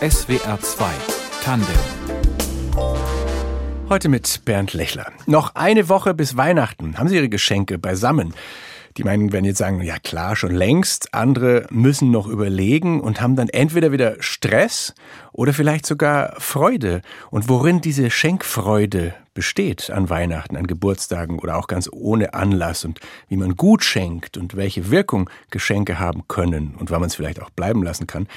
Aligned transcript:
SWR 0.00 0.60
2 0.60 0.86
Tandem. 1.42 1.68
Heute 3.88 4.08
mit 4.08 4.44
Bernd 4.44 4.74
Lechler. 4.74 5.06
Noch 5.26 5.54
eine 5.54 5.88
Woche 5.88 6.14
bis 6.14 6.36
Weihnachten. 6.36 6.98
Haben 6.98 7.08
Sie 7.08 7.14
Ihre 7.14 7.28
Geschenke 7.28 7.78
beisammen? 7.78 8.34
Die 8.96 9.04
meinen 9.04 9.32
werden 9.32 9.44
jetzt 9.44 9.58
sagen, 9.58 9.80
ja 9.82 9.98
klar, 10.00 10.34
schon 10.34 10.50
längst. 10.50 11.14
Andere 11.14 11.68
müssen 11.70 12.10
noch 12.10 12.26
überlegen 12.26 13.00
und 13.00 13.20
haben 13.20 13.36
dann 13.36 13.48
entweder 13.48 13.92
wieder 13.92 14.16
Stress 14.18 14.94
oder 15.32 15.52
vielleicht 15.52 15.86
sogar 15.86 16.34
Freude. 16.38 17.00
Und 17.30 17.48
worin 17.48 17.80
diese 17.80 18.10
Schenkfreude 18.10 19.14
besteht 19.34 19.90
an 19.90 20.08
Weihnachten, 20.08 20.56
an 20.56 20.66
Geburtstagen 20.66 21.38
oder 21.38 21.56
auch 21.56 21.66
ganz 21.66 21.90
ohne 21.92 22.34
Anlass 22.34 22.84
und 22.84 23.00
wie 23.28 23.36
man 23.36 23.56
gut 23.56 23.84
schenkt 23.84 24.36
und 24.36 24.56
welche 24.56 24.90
Wirkung 24.90 25.28
Geschenke 25.50 25.98
haben 25.98 26.26
können 26.28 26.74
und 26.78 26.90
wann 26.90 27.00
man 27.00 27.08
es 27.08 27.16
vielleicht 27.16 27.42
auch 27.42 27.50
bleiben 27.50 27.82
lassen 27.82 28.06
kann. 28.06 28.28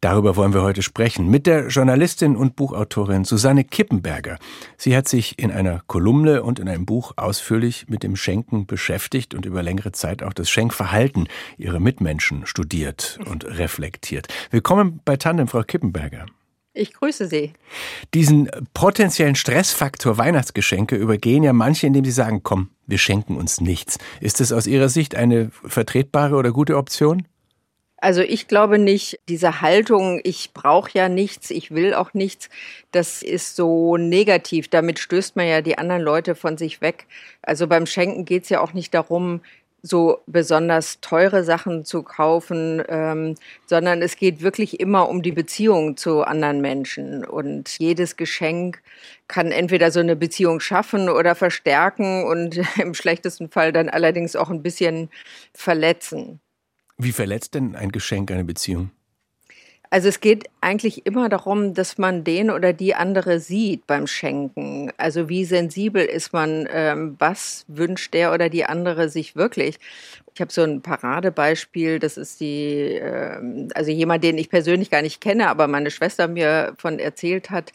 Darüber 0.00 0.36
wollen 0.36 0.54
wir 0.54 0.62
heute 0.62 0.82
sprechen 0.82 1.30
mit 1.30 1.46
der 1.46 1.68
Journalistin 1.68 2.36
und 2.36 2.56
Buchautorin 2.56 3.24
Susanne 3.24 3.64
Kippenberger. 3.64 4.38
Sie 4.76 4.96
hat 4.96 5.08
sich 5.08 5.38
in 5.38 5.52
einer 5.52 5.82
Kolumne 5.86 6.42
und 6.42 6.58
in 6.58 6.68
einem 6.68 6.86
Buch 6.86 7.12
ausführlich 7.16 7.86
mit 7.88 8.02
dem 8.02 8.16
Schenken 8.16 8.66
beschäftigt 8.66 9.34
und 9.34 9.46
über 9.46 9.62
längere 9.62 9.92
Zeit 9.92 10.22
auch 10.22 10.32
das 10.32 10.50
Schenkverhalten 10.50 11.28
ihrer 11.58 11.80
Mitmenschen 11.80 12.46
studiert 12.46 13.18
und 13.28 13.44
reflektiert. 13.44 14.28
Willkommen 14.50 15.00
bei 15.04 15.16
Tandem, 15.16 15.48
Frau 15.48 15.62
Kippenberger. 15.62 16.26
Ich 16.76 16.92
grüße 16.92 17.26
Sie. 17.26 17.54
Diesen 18.12 18.50
potenziellen 18.74 19.34
Stressfaktor 19.34 20.18
Weihnachtsgeschenke 20.18 20.94
übergehen 20.94 21.42
ja 21.42 21.54
manche, 21.54 21.86
indem 21.86 22.04
sie 22.04 22.10
sagen, 22.10 22.42
komm, 22.42 22.68
wir 22.86 22.98
schenken 22.98 23.36
uns 23.36 23.62
nichts. 23.62 23.98
Ist 24.20 24.40
das 24.40 24.52
aus 24.52 24.66
Ihrer 24.66 24.90
Sicht 24.90 25.14
eine 25.14 25.50
vertretbare 25.64 26.34
oder 26.36 26.52
gute 26.52 26.76
Option? 26.76 27.26
Also 27.96 28.20
ich 28.20 28.46
glaube 28.46 28.78
nicht, 28.78 29.18
diese 29.26 29.62
Haltung, 29.62 30.20
ich 30.22 30.52
brauche 30.52 30.90
ja 30.92 31.08
nichts, 31.08 31.50
ich 31.50 31.70
will 31.70 31.94
auch 31.94 32.12
nichts, 32.12 32.50
das 32.92 33.22
ist 33.22 33.56
so 33.56 33.96
negativ. 33.96 34.68
Damit 34.68 34.98
stößt 34.98 35.34
man 35.34 35.48
ja 35.48 35.62
die 35.62 35.78
anderen 35.78 36.02
Leute 36.02 36.34
von 36.34 36.58
sich 36.58 36.82
weg. 36.82 37.06
Also 37.40 37.66
beim 37.66 37.86
Schenken 37.86 38.26
geht 38.26 38.42
es 38.42 38.50
ja 38.50 38.60
auch 38.60 38.74
nicht 38.74 38.92
darum, 38.92 39.40
so 39.86 40.18
besonders 40.26 41.00
teure 41.00 41.44
Sachen 41.44 41.84
zu 41.84 42.02
kaufen, 42.02 42.82
ähm, 42.88 43.34
sondern 43.66 44.02
es 44.02 44.16
geht 44.16 44.42
wirklich 44.42 44.80
immer 44.80 45.08
um 45.08 45.22
die 45.22 45.32
Beziehung 45.32 45.96
zu 45.96 46.22
anderen 46.22 46.60
Menschen. 46.60 47.24
Und 47.24 47.78
jedes 47.78 48.16
Geschenk 48.16 48.82
kann 49.28 49.52
entweder 49.52 49.90
so 49.90 50.00
eine 50.00 50.16
Beziehung 50.16 50.60
schaffen 50.60 51.08
oder 51.08 51.34
verstärken 51.34 52.24
und 52.24 52.60
im 52.80 52.94
schlechtesten 52.94 53.48
Fall 53.48 53.72
dann 53.72 53.88
allerdings 53.88 54.36
auch 54.36 54.50
ein 54.50 54.62
bisschen 54.62 55.10
verletzen. 55.54 56.40
Wie 56.98 57.12
verletzt 57.12 57.54
denn 57.54 57.76
ein 57.76 57.92
Geschenk 57.92 58.30
eine 58.30 58.44
Beziehung? 58.44 58.90
Also 59.90 60.08
es 60.08 60.20
geht 60.20 60.48
eigentlich 60.60 61.06
immer 61.06 61.28
darum, 61.28 61.74
dass 61.74 61.98
man 61.98 62.24
den 62.24 62.50
oder 62.50 62.72
die 62.72 62.94
andere 62.94 63.40
sieht 63.40 63.86
beim 63.86 64.06
Schenken. 64.06 64.92
Also 64.96 65.28
wie 65.28 65.44
sensibel 65.44 66.04
ist 66.04 66.32
man, 66.32 66.68
ähm, 66.72 67.16
was 67.18 67.64
wünscht 67.68 68.14
der 68.14 68.32
oder 68.32 68.48
die 68.48 68.64
andere 68.64 69.08
sich 69.08 69.36
wirklich? 69.36 69.78
Ich 70.34 70.40
habe 70.40 70.52
so 70.52 70.62
ein 70.62 70.82
Paradebeispiel, 70.82 71.98
das 71.98 72.16
ist 72.16 72.40
die, 72.40 72.98
ähm, 73.00 73.68
also 73.74 73.90
jemand, 73.90 74.22
den 74.24 74.38
ich 74.38 74.50
persönlich 74.50 74.90
gar 74.90 75.02
nicht 75.02 75.20
kenne, 75.20 75.48
aber 75.48 75.66
meine 75.66 75.90
Schwester 75.90 76.28
mir 76.28 76.74
von 76.78 76.98
erzählt 76.98 77.50
hat. 77.50 77.72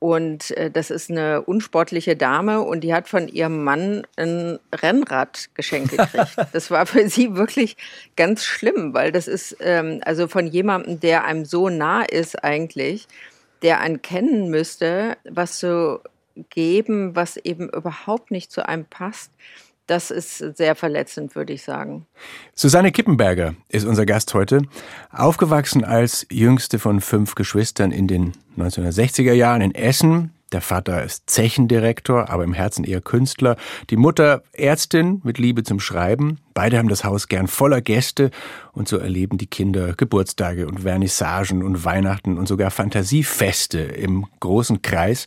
Und 0.00 0.50
äh, 0.56 0.70
das 0.70 0.90
ist 0.90 1.10
eine 1.10 1.42
unsportliche 1.42 2.16
Dame 2.16 2.62
und 2.62 2.80
die 2.80 2.94
hat 2.94 3.06
von 3.06 3.28
ihrem 3.28 3.62
Mann 3.62 4.06
ein 4.16 4.58
Rennrad 4.74 5.50
geschenkt 5.54 5.90
gekriegt. 5.90 6.36
Das 6.52 6.70
war 6.70 6.86
für 6.86 7.06
sie 7.08 7.36
wirklich 7.36 7.76
ganz 8.16 8.44
schlimm, 8.44 8.94
weil 8.94 9.12
das 9.12 9.28
ist 9.28 9.58
ähm, 9.60 10.00
also 10.04 10.26
von 10.26 10.46
jemandem, 10.46 11.00
der 11.00 11.24
einem 11.24 11.44
so 11.44 11.68
nah 11.68 12.02
ist 12.02 12.42
eigentlich, 12.42 13.08
der 13.60 13.80
einen 13.80 14.00
kennen 14.00 14.48
müsste, 14.48 15.18
was 15.28 15.58
zu 15.58 16.00
geben, 16.48 17.14
was 17.14 17.36
eben 17.36 17.68
überhaupt 17.68 18.30
nicht 18.30 18.50
zu 18.50 18.66
einem 18.66 18.86
passt 18.86 19.30
das 19.90 20.12
ist 20.12 20.38
sehr 20.56 20.76
verletzend, 20.76 21.34
würde 21.34 21.52
ich 21.52 21.62
sagen. 21.62 22.06
Susanne 22.54 22.92
Kippenberger 22.92 23.54
ist 23.68 23.84
unser 23.84 24.06
Gast 24.06 24.32
heute. 24.34 24.62
Aufgewachsen 25.10 25.84
als 25.84 26.26
jüngste 26.30 26.78
von 26.78 27.00
fünf 27.00 27.34
Geschwistern 27.34 27.90
in 27.90 28.06
den 28.06 28.32
1960er 28.56 29.32
Jahren 29.32 29.62
in 29.62 29.74
Essen. 29.74 30.32
Der 30.52 30.60
Vater 30.60 31.04
ist 31.04 31.30
Zechendirektor, 31.30 32.28
aber 32.28 32.42
im 32.42 32.52
Herzen 32.52 32.84
eher 32.84 33.00
Künstler. 33.00 33.56
Die 33.88 33.96
Mutter 33.96 34.42
Ärztin 34.52 35.20
mit 35.22 35.38
Liebe 35.38 35.62
zum 35.62 35.78
Schreiben. 35.78 36.38
Beide 36.54 36.78
haben 36.78 36.88
das 36.88 37.04
Haus 37.04 37.28
gern 37.28 37.46
voller 37.46 37.80
Gäste 37.80 38.30
und 38.72 38.88
so 38.88 38.98
erleben 38.98 39.38
die 39.38 39.46
Kinder 39.46 39.94
Geburtstage 39.94 40.66
und 40.66 40.80
Vernissagen 40.80 41.62
und 41.62 41.84
Weihnachten 41.84 42.36
und 42.36 42.48
sogar 42.48 42.72
Fantasiefeste 42.72 43.78
im 43.78 44.26
großen 44.40 44.82
Kreis. 44.82 45.26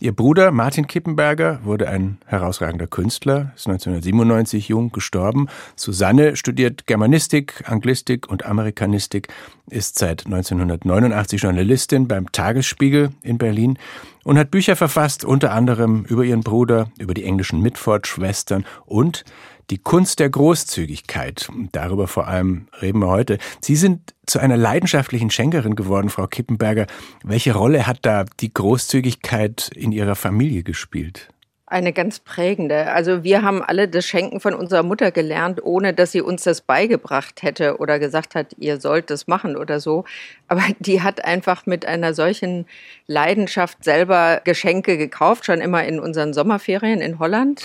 Ihr 0.00 0.12
Bruder 0.12 0.50
Martin 0.50 0.88
Kippenberger 0.88 1.60
wurde 1.62 1.88
ein 1.88 2.18
herausragender 2.26 2.88
Künstler, 2.88 3.52
ist 3.54 3.68
1997 3.68 4.68
jung 4.68 4.90
gestorben. 4.90 5.48
Susanne 5.76 6.34
studiert 6.34 6.86
Germanistik, 6.86 7.62
Anglistik 7.66 8.28
und 8.28 8.44
Amerikanistik, 8.44 9.28
ist 9.70 9.98
seit 9.98 10.26
1989 10.26 11.40
Journalistin 11.40 12.08
beim 12.08 12.30
Tagesspiegel 12.32 13.10
in 13.22 13.38
Berlin 13.38 13.78
und 14.24 14.38
hat 14.38 14.50
Bücher 14.50 14.74
verfasst, 14.74 15.24
unter 15.24 15.52
anderem 15.52 16.04
über 16.04 16.24
ihren 16.24 16.40
Bruder, 16.40 16.90
über 16.98 17.14
die 17.14 17.24
englischen 17.24 17.60
Mitford-Schwestern 17.60 18.64
und 18.86 19.24
die 19.70 19.78
Kunst 19.78 20.18
der 20.18 20.28
Großzügigkeit. 20.28 21.48
Darüber 21.72 22.08
vor 22.08 22.26
allem 22.26 22.66
reden 22.82 22.98
wir 22.98 23.08
heute. 23.08 23.38
Sie 23.60 23.76
sind 23.76 24.14
zu 24.26 24.38
einer 24.38 24.56
leidenschaftlichen 24.56 25.30
Schenkerin 25.30 25.74
geworden, 25.74 26.10
Frau 26.10 26.26
Kippenberger. 26.26 26.86
Welche 27.22 27.54
Rolle 27.54 27.86
hat 27.86 28.00
da 28.02 28.24
die 28.40 28.52
Großzügigkeit 28.52 29.70
in 29.74 29.92
Ihrer 29.92 30.16
Familie 30.16 30.62
gespielt? 30.62 31.28
Eine 31.74 31.92
ganz 31.92 32.20
prägende. 32.20 32.92
Also 32.92 33.24
wir 33.24 33.42
haben 33.42 33.60
alle 33.60 33.88
das 33.88 34.06
Schenken 34.06 34.38
von 34.38 34.54
unserer 34.54 34.84
Mutter 34.84 35.10
gelernt, 35.10 35.60
ohne 35.60 35.92
dass 35.92 36.12
sie 36.12 36.20
uns 36.20 36.44
das 36.44 36.60
beigebracht 36.60 37.42
hätte 37.42 37.78
oder 37.78 37.98
gesagt 37.98 38.36
hat, 38.36 38.54
ihr 38.58 38.78
sollt 38.78 39.10
das 39.10 39.26
machen 39.26 39.56
oder 39.56 39.80
so. 39.80 40.04
Aber 40.46 40.62
die 40.78 41.02
hat 41.02 41.24
einfach 41.24 41.66
mit 41.66 41.84
einer 41.84 42.14
solchen 42.14 42.66
Leidenschaft 43.08 43.82
selber 43.82 44.40
Geschenke 44.44 44.96
gekauft, 44.96 45.46
schon 45.46 45.60
immer 45.60 45.82
in 45.82 45.98
unseren 45.98 46.32
Sommerferien 46.32 47.00
in 47.00 47.18
Holland. 47.18 47.64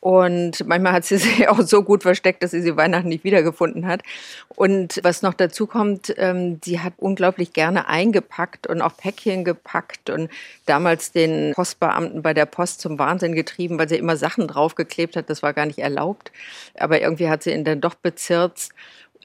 Und 0.00 0.66
manchmal 0.66 0.92
hat 0.92 1.04
sie 1.04 1.16
sie 1.18 1.48
auch 1.48 1.60
so 1.60 1.82
gut 1.82 2.02
versteckt, 2.02 2.42
dass 2.42 2.52
sie 2.52 2.60
sie 2.60 2.76
Weihnachten 2.76 3.08
nicht 3.08 3.24
wiedergefunden 3.24 3.86
hat. 3.86 4.02
Und 4.48 5.00
was 5.02 5.22
noch 5.22 5.34
dazu 5.34 5.66
kommt, 5.66 6.14
ähm, 6.16 6.60
sie 6.64 6.80
hat 6.80 6.94
unglaublich 6.98 7.52
gerne 7.52 7.88
eingepackt 7.88 8.66
und 8.66 8.80
auch 8.80 8.96
Päckchen 8.96 9.44
gepackt 9.44 10.10
und 10.10 10.30
damals 10.66 11.12
den 11.12 11.52
Postbeamten 11.54 12.22
bei 12.22 12.34
der 12.34 12.46
Post 12.46 12.80
zum 12.80 12.98
Wahnsinn 12.98 13.34
getrieben, 13.34 13.78
weil 13.78 13.88
sie 13.88 13.96
immer 13.96 14.16
Sachen 14.16 14.46
draufgeklebt 14.46 15.16
hat. 15.16 15.30
Das 15.30 15.42
war 15.42 15.52
gar 15.52 15.66
nicht 15.66 15.78
erlaubt. 15.78 16.32
Aber 16.78 17.00
irgendwie 17.00 17.28
hat 17.28 17.42
sie 17.42 17.52
ihn 17.52 17.64
dann 17.64 17.80
doch 17.80 17.94
bezirzt 17.94 18.72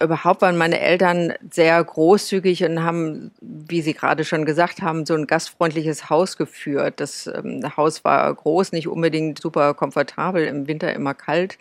überhaupt 0.03 0.41
waren 0.41 0.57
meine 0.57 0.79
Eltern 0.79 1.33
sehr 1.49 1.83
großzügig 1.83 2.63
und 2.63 2.83
haben, 2.83 3.31
wie 3.41 3.81
Sie 3.81 3.93
gerade 3.93 4.23
schon 4.23 4.45
gesagt 4.45 4.81
haben, 4.81 5.05
so 5.05 5.13
ein 5.13 5.27
gastfreundliches 5.27 6.09
Haus 6.09 6.37
geführt. 6.37 6.99
Das 6.99 7.27
ähm, 7.27 7.63
Haus 7.75 8.03
war 8.03 8.33
groß, 8.33 8.71
nicht 8.71 8.87
unbedingt 8.87 9.39
super 9.41 9.73
komfortabel, 9.73 10.45
im 10.45 10.67
Winter 10.67 10.93
immer 10.93 11.13
kalt. 11.13 11.57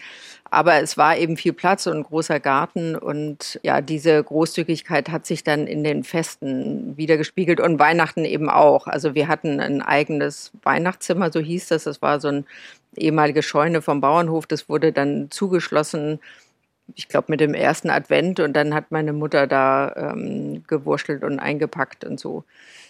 Aber 0.52 0.82
es 0.82 0.98
war 0.98 1.16
eben 1.16 1.38
viel 1.38 1.54
Platz 1.54 1.86
und 1.86 1.96
ein 1.96 2.02
großer 2.02 2.38
Garten. 2.38 2.94
Und 2.94 3.58
ja, 3.62 3.80
diese 3.80 4.22
Großzügigkeit 4.22 5.08
hat 5.08 5.24
sich 5.24 5.44
dann 5.44 5.66
in 5.66 5.82
den 5.82 6.04
Festen 6.04 6.96
wiedergespiegelt 6.96 7.58
und 7.58 7.78
Weihnachten 7.78 8.26
eben 8.26 8.50
auch. 8.50 8.86
Also 8.86 9.14
wir 9.14 9.28
hatten 9.28 9.60
ein 9.60 9.80
eigenes 9.80 10.52
Weihnachtszimmer, 10.62 11.32
so 11.32 11.40
hieß 11.40 11.68
das. 11.68 11.84
Das 11.84 12.02
war 12.02 12.20
so 12.20 12.28
ein 12.28 12.46
ehemalige 12.96 13.42
Scheune 13.42 13.80
vom 13.80 14.00
Bauernhof. 14.00 14.46
Das 14.46 14.68
wurde 14.68 14.92
dann 14.92 15.30
zugeschlossen 15.30 16.20
ich 16.94 17.08
glaube, 17.08 17.26
mit 17.28 17.40
dem 17.40 17.54
ersten 17.54 17.90
Advent 17.90 18.40
und 18.40 18.54
dann 18.54 18.74
hat 18.74 18.90
meine 18.90 19.12
Mutter 19.12 19.46
da 19.46 19.92
ähm, 19.96 20.64
gewurschtelt 20.66 21.24
und 21.24 21.38
eingepackt 21.38 22.04
und 22.04 22.18
so. 22.18 22.44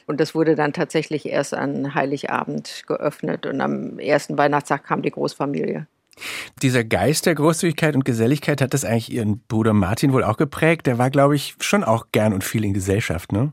Und 0.06 0.21
das 0.21 0.35
wurde 0.35 0.55
dann 0.55 0.73
tatsächlich 0.73 1.27
erst 1.27 1.55
an 1.55 1.94
Heiligabend 1.94 2.85
geöffnet 2.87 3.47
und 3.47 3.61
am 3.61 3.99
ersten 3.99 4.37
Weihnachtstag 4.37 4.85
kam 4.85 5.03
die 5.03 5.11
Großfamilie. 5.11 5.87
Dieser 6.61 6.85
Geist 6.85 7.27
der 7.27 7.35
Großzügigkeit 7.35 7.94
und 7.94 8.05
Geselligkeit 8.05 8.61
hat 8.61 8.75
das 8.75 8.85
eigentlich 8.85 9.12
Ihren 9.12 9.41
Bruder 9.49 9.73
Martin 9.73 10.12
wohl 10.12 10.25
auch 10.25 10.37
geprägt. 10.37 10.87
Der 10.87 10.99
war, 10.99 11.11
glaube 11.11 11.37
ich, 11.37 11.55
schon 11.61 11.85
auch 11.85 12.06
gern 12.12 12.35
und 12.35 12.44
viel 12.44 12.65
in 12.65 12.75
Gesellschaft, 12.75 13.32
ne? 13.32 13.53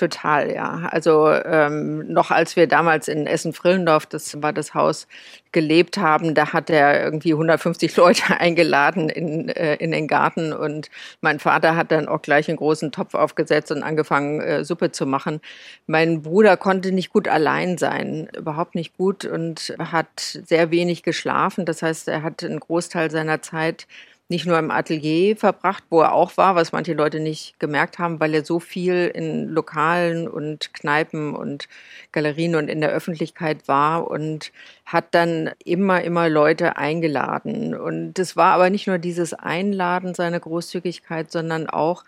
Total, 0.00 0.50
ja. 0.50 0.88
Also 0.90 1.28
ähm, 1.30 2.10
noch 2.10 2.30
als 2.30 2.56
wir 2.56 2.66
damals 2.66 3.06
in 3.06 3.26
Essen-Frillendorf, 3.26 4.06
das 4.06 4.40
war 4.42 4.54
das 4.54 4.72
Haus, 4.72 5.06
gelebt 5.52 5.98
haben, 5.98 6.34
da 6.34 6.54
hat 6.54 6.70
er 6.70 7.04
irgendwie 7.04 7.34
150 7.34 7.94
Leute 7.98 8.40
eingeladen 8.40 9.10
in, 9.10 9.50
äh, 9.50 9.74
in 9.74 9.90
den 9.90 10.08
Garten 10.08 10.54
und 10.54 10.88
mein 11.20 11.38
Vater 11.38 11.76
hat 11.76 11.92
dann 11.92 12.08
auch 12.08 12.22
gleich 12.22 12.48
einen 12.48 12.56
großen 12.56 12.92
Topf 12.92 13.12
aufgesetzt 13.12 13.72
und 13.72 13.82
angefangen, 13.82 14.40
äh, 14.40 14.64
Suppe 14.64 14.90
zu 14.90 15.04
machen. 15.04 15.42
Mein 15.86 16.22
Bruder 16.22 16.56
konnte 16.56 16.92
nicht 16.92 17.12
gut 17.12 17.28
allein 17.28 17.76
sein, 17.76 18.30
überhaupt 18.34 18.74
nicht 18.76 18.96
gut 18.96 19.26
und 19.26 19.74
hat 19.78 20.18
sehr 20.18 20.70
wenig 20.70 21.02
geschlafen. 21.02 21.66
Das 21.66 21.82
heißt, 21.82 22.08
er 22.08 22.22
hat 22.22 22.42
einen 22.42 22.58
Großteil 22.60 23.10
seiner 23.10 23.42
Zeit 23.42 23.86
nicht 24.30 24.46
nur 24.46 24.58
im 24.58 24.70
Atelier 24.70 25.36
verbracht, 25.36 25.82
wo 25.90 26.00
er 26.00 26.12
auch 26.12 26.36
war, 26.36 26.54
was 26.54 26.70
manche 26.70 26.94
Leute 26.94 27.18
nicht 27.18 27.58
gemerkt 27.58 27.98
haben, 27.98 28.20
weil 28.20 28.32
er 28.32 28.44
so 28.44 28.60
viel 28.60 29.10
in 29.12 29.48
Lokalen 29.48 30.28
und 30.28 30.72
Kneipen 30.72 31.34
und 31.34 31.68
Galerien 32.12 32.54
und 32.54 32.68
in 32.68 32.80
der 32.80 32.90
Öffentlichkeit 32.90 33.66
war 33.66 34.08
und 34.08 34.52
hat 34.86 35.06
dann 35.10 35.50
immer, 35.64 36.02
immer 36.02 36.28
Leute 36.28 36.76
eingeladen. 36.76 37.74
Und 37.74 38.18
es 38.20 38.36
war 38.36 38.54
aber 38.54 38.70
nicht 38.70 38.86
nur 38.86 38.98
dieses 38.98 39.34
Einladen 39.34 40.14
seiner 40.14 40.38
Großzügigkeit, 40.38 41.32
sondern 41.32 41.68
auch, 41.68 42.04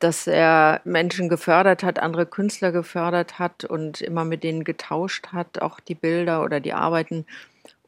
dass 0.00 0.26
er 0.26 0.80
Menschen 0.84 1.28
gefördert 1.28 1.84
hat, 1.84 2.00
andere 2.00 2.26
Künstler 2.26 2.72
gefördert 2.72 3.38
hat 3.38 3.64
und 3.64 4.00
immer 4.00 4.24
mit 4.24 4.42
denen 4.42 4.64
getauscht 4.64 5.28
hat, 5.28 5.62
auch 5.62 5.78
die 5.78 5.94
Bilder 5.94 6.42
oder 6.42 6.58
die 6.58 6.72
Arbeiten. 6.72 7.26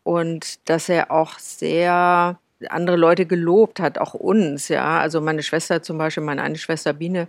Und 0.04 0.68
dass 0.68 0.88
er 0.88 1.10
auch 1.10 1.38
sehr 1.38 2.38
andere 2.68 2.96
Leute 2.96 3.26
gelobt 3.26 3.80
hat, 3.80 3.98
auch 3.98 4.14
uns, 4.14 4.68
ja. 4.68 4.98
Also 4.98 5.20
meine 5.20 5.42
Schwester 5.42 5.82
zum 5.82 5.98
Beispiel, 5.98 6.22
meine 6.22 6.42
eine 6.42 6.58
Schwester 6.58 6.92
Biene, 6.92 7.28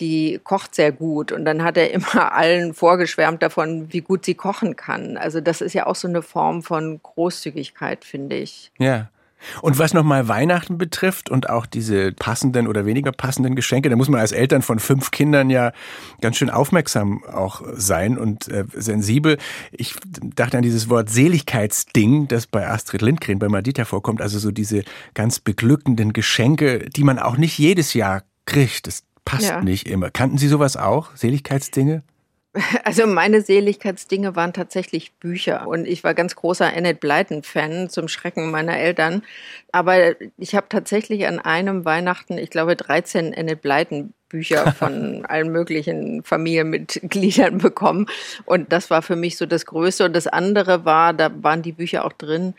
die 0.00 0.40
kocht 0.44 0.74
sehr 0.74 0.92
gut 0.92 1.32
und 1.32 1.44
dann 1.44 1.62
hat 1.62 1.76
er 1.76 1.90
immer 1.92 2.32
allen 2.32 2.74
vorgeschwärmt 2.74 3.42
davon, 3.42 3.92
wie 3.92 4.00
gut 4.00 4.24
sie 4.24 4.34
kochen 4.34 4.76
kann. 4.76 5.16
Also 5.16 5.40
das 5.40 5.60
ist 5.60 5.72
ja 5.72 5.86
auch 5.86 5.96
so 5.96 6.08
eine 6.08 6.22
Form 6.22 6.62
von 6.62 7.00
Großzügigkeit, 7.02 8.04
finde 8.04 8.36
ich. 8.36 8.70
Ja. 8.78 9.08
Und 9.62 9.78
was 9.78 9.94
nochmal 9.94 10.28
Weihnachten 10.28 10.78
betrifft 10.78 11.30
und 11.30 11.48
auch 11.48 11.66
diese 11.66 12.12
passenden 12.12 12.68
oder 12.68 12.86
weniger 12.86 13.12
passenden 13.12 13.54
Geschenke, 13.54 13.88
da 13.88 13.96
muss 13.96 14.08
man 14.08 14.20
als 14.20 14.32
Eltern 14.32 14.62
von 14.62 14.78
fünf 14.78 15.10
Kindern 15.10 15.50
ja 15.50 15.72
ganz 16.20 16.36
schön 16.36 16.50
aufmerksam 16.50 17.24
auch 17.24 17.62
sein 17.74 18.18
und 18.18 18.48
äh, 18.48 18.64
sensibel. 18.74 19.38
Ich 19.72 19.94
dachte 20.34 20.56
an 20.56 20.62
dieses 20.62 20.88
Wort 20.88 21.10
Seligkeitsding, 21.10 22.28
das 22.28 22.46
bei 22.46 22.66
Astrid 22.66 23.02
Lindgren, 23.02 23.38
bei 23.38 23.48
Madita 23.48 23.84
vorkommt, 23.84 24.20
also 24.20 24.38
so 24.38 24.50
diese 24.50 24.82
ganz 25.14 25.38
beglückenden 25.40 26.12
Geschenke, 26.12 26.88
die 26.90 27.04
man 27.04 27.18
auch 27.18 27.36
nicht 27.36 27.58
jedes 27.58 27.94
Jahr 27.94 28.22
kriegt. 28.46 28.86
Das 28.86 29.02
passt 29.24 29.48
ja. 29.48 29.60
nicht 29.60 29.86
immer. 29.88 30.10
Kannten 30.10 30.38
Sie 30.38 30.48
sowas 30.48 30.76
auch? 30.76 31.14
Seligkeitsdinge? 31.14 32.02
Also 32.84 33.06
meine 33.06 33.42
Seligkeitsdinge 33.42 34.36
waren 34.36 34.52
tatsächlich 34.52 35.12
Bücher 35.14 35.66
und 35.66 35.86
ich 35.86 36.04
war 36.04 36.14
ganz 36.14 36.36
großer 36.36 36.66
Annette 36.66 37.00
Blyton-Fan 37.00 37.88
zum 37.90 38.08
Schrecken 38.08 38.50
meiner 38.50 38.76
Eltern. 38.76 39.22
Aber 39.72 40.20
ich 40.38 40.54
habe 40.54 40.66
tatsächlich 40.68 41.26
an 41.26 41.38
einem 41.38 41.84
Weihnachten, 41.84 42.38
ich 42.38 42.50
glaube, 42.50 42.76
13 42.76 43.34
Annette 43.34 43.56
Blyton 43.56 44.12
Bücher 44.28 44.72
von 44.78 45.24
allen 45.26 45.50
möglichen 45.50 46.22
Familienmitgliedern 46.22 47.58
bekommen. 47.58 48.06
Und 48.44 48.72
das 48.72 48.90
war 48.90 49.02
für 49.02 49.16
mich 49.16 49.36
so 49.36 49.46
das 49.46 49.66
Größte. 49.66 50.04
Und 50.04 50.14
das 50.14 50.26
andere 50.26 50.84
war, 50.84 51.12
da 51.12 51.30
waren 51.42 51.62
die 51.62 51.72
Bücher 51.72 52.04
auch 52.04 52.12
drin, 52.12 52.54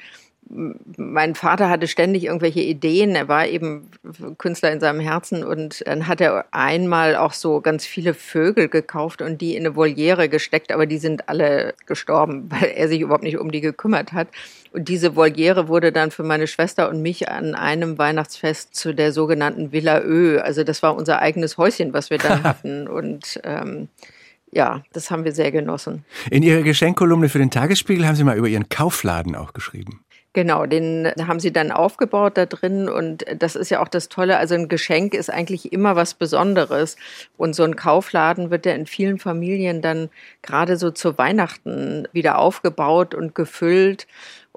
mein 0.49 1.35
Vater 1.35 1.69
hatte 1.69 1.88
ständig 1.88 2.23
irgendwelche 2.25 2.61
Ideen. 2.61 3.15
Er 3.15 3.27
war 3.27 3.47
eben 3.47 3.89
Künstler 4.38 4.71
in 4.71 4.79
seinem 4.79 4.99
Herzen 4.99 5.44
und 5.44 5.85
dann 5.85 6.07
hat 6.07 6.21
er 6.21 6.45
einmal 6.51 7.15
auch 7.15 7.33
so 7.33 7.59
ganz 7.59 7.85
viele 7.85 8.13
Vögel 8.13 8.69
gekauft 8.69 9.21
und 9.21 9.41
die 9.41 9.55
in 9.55 9.65
eine 9.65 9.75
Voliere 9.75 10.29
gesteckt, 10.29 10.71
aber 10.71 10.85
die 10.85 10.99
sind 10.99 11.27
alle 11.27 11.73
gestorben, 11.85 12.45
weil 12.49 12.71
er 12.75 12.88
sich 12.88 13.01
überhaupt 13.01 13.23
nicht 13.23 13.38
um 13.38 13.51
die 13.51 13.61
gekümmert 13.61 14.13
hat. 14.13 14.29
Und 14.71 14.88
diese 14.89 15.15
Voliere 15.15 15.67
wurde 15.67 15.91
dann 15.91 16.11
für 16.11 16.23
meine 16.23 16.47
Schwester 16.47 16.89
und 16.89 17.01
mich 17.01 17.29
an 17.29 17.55
einem 17.55 17.97
Weihnachtsfest 17.97 18.75
zu 18.75 18.93
der 18.93 19.11
sogenannten 19.11 19.71
Villa 19.71 20.01
Ö. 20.01 20.39
Also 20.39 20.63
das 20.63 20.83
war 20.83 20.95
unser 20.95 21.19
eigenes 21.19 21.57
Häuschen, 21.57 21.93
was 21.93 22.09
wir 22.09 22.19
dann 22.19 22.43
hatten 22.43 22.88
und 22.88 23.39
ähm, 23.43 23.89
ja, 24.51 24.81
das 24.93 25.11
haben 25.11 25.25
wir 25.25 25.33
sehr 25.33 25.51
genossen. 25.51 26.05
In 26.31 26.41
Ihrer 26.41 26.63
Geschenkkolumne 26.63 27.27
für 27.27 27.39
den 27.39 27.51
Tagesspiegel 27.51 28.07
haben 28.07 28.15
Sie 28.15 28.23
mal 28.23 28.38
über 28.38 28.47
Ihren 28.47 28.69
Kaufladen 28.69 29.35
auch 29.35 29.53
geschrieben. 29.53 30.05
Genau, 30.38 30.68
den 30.68 31.12
haben 31.19 31.39
sie 31.39 31.51
dann 31.51 31.72
aufgebaut 31.72 32.38
da 32.38 32.45
drin 32.45 32.89
und 32.89 33.25
das 33.39 33.56
ist 33.56 33.72
ja 33.72 33.81
auch 33.81 33.88
das 33.88 34.07
Tolle. 34.07 34.38
Also 34.38 34.54
ein 34.54 34.68
Geschenk 34.69 35.16
ist 35.16 35.31
eigentlich 35.31 35.74
immer 35.74 35.95
was 35.95 36.13
Besonderes 36.13 36.95
und 37.38 37.56
so 37.56 37.63
ein 37.63 37.75
Kaufladen 37.75 38.51
wird 38.51 38.68
ja 38.68 38.74
in 38.74 38.86
vielen 38.86 39.18
Familien 39.18 39.81
dann 39.81 40.10
gerade 40.44 40.78
so 40.78 40.92
zu 40.92 41.18
Weihnachten 41.18 42.07
wieder 42.12 42.38
aufgebaut 42.38 43.16
und 43.16 43.34
gefüllt. 43.34 44.06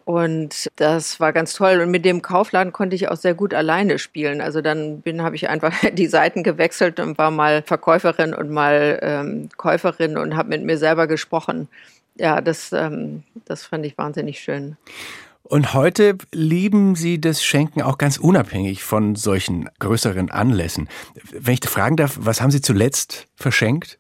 Und 0.05 0.69
das 0.77 1.19
war 1.19 1.33
ganz 1.33 1.55
toll. 1.55 1.81
Und 1.81 1.91
mit 1.91 2.05
dem 2.05 2.21
Kaufladen 2.21 2.75
konnte 2.75 2.95
ich 2.95 3.09
auch 3.09 3.17
sehr 3.17 3.33
gut 3.33 3.55
alleine 3.55 3.99
spielen. 3.99 4.43
Also 4.43 4.61
dann 4.61 5.01
bin, 5.01 5.23
habe 5.23 5.37
ich 5.37 5.49
einfach 5.49 5.73
die 5.95 6.09
Seiten 6.09 6.43
gewechselt 6.43 7.01
und 7.01 7.17
war 7.17 7.31
mal 7.31 7.63
Verkäuferin 7.63 8.35
und 8.35 8.51
mal 8.51 8.99
ähm, 9.01 9.49
Käuferin 9.57 10.19
und 10.19 10.37
habe 10.37 10.51
mit 10.51 10.63
mir 10.63 10.77
selber 10.77 11.07
gesprochen. 11.07 11.69
Ja, 12.17 12.43
das, 12.43 12.71
ähm, 12.73 13.23
das 13.47 13.65
fand 13.65 13.87
ich 13.87 13.97
wahnsinnig 13.97 14.41
schön. 14.41 14.77
Und 15.43 15.75
heute 15.75 16.17
lieben 16.33 16.95
Sie 16.95 17.21
das 17.21 17.43
Schenken 17.43 17.83
auch 17.83 17.99
ganz 17.99 18.19
unabhängig 18.19 18.85
von 18.85 19.17
solchen 19.17 19.69
größeren 19.81 20.31
Anlässen. 20.31 20.89
Wenn 21.33 21.55
ich 21.55 21.69
fragen 21.69 21.97
darf, 21.97 22.19
was 22.21 22.41
haben 22.41 22.51
Sie 22.51 22.61
zuletzt 22.61 23.27
verschenkt? 23.35 23.99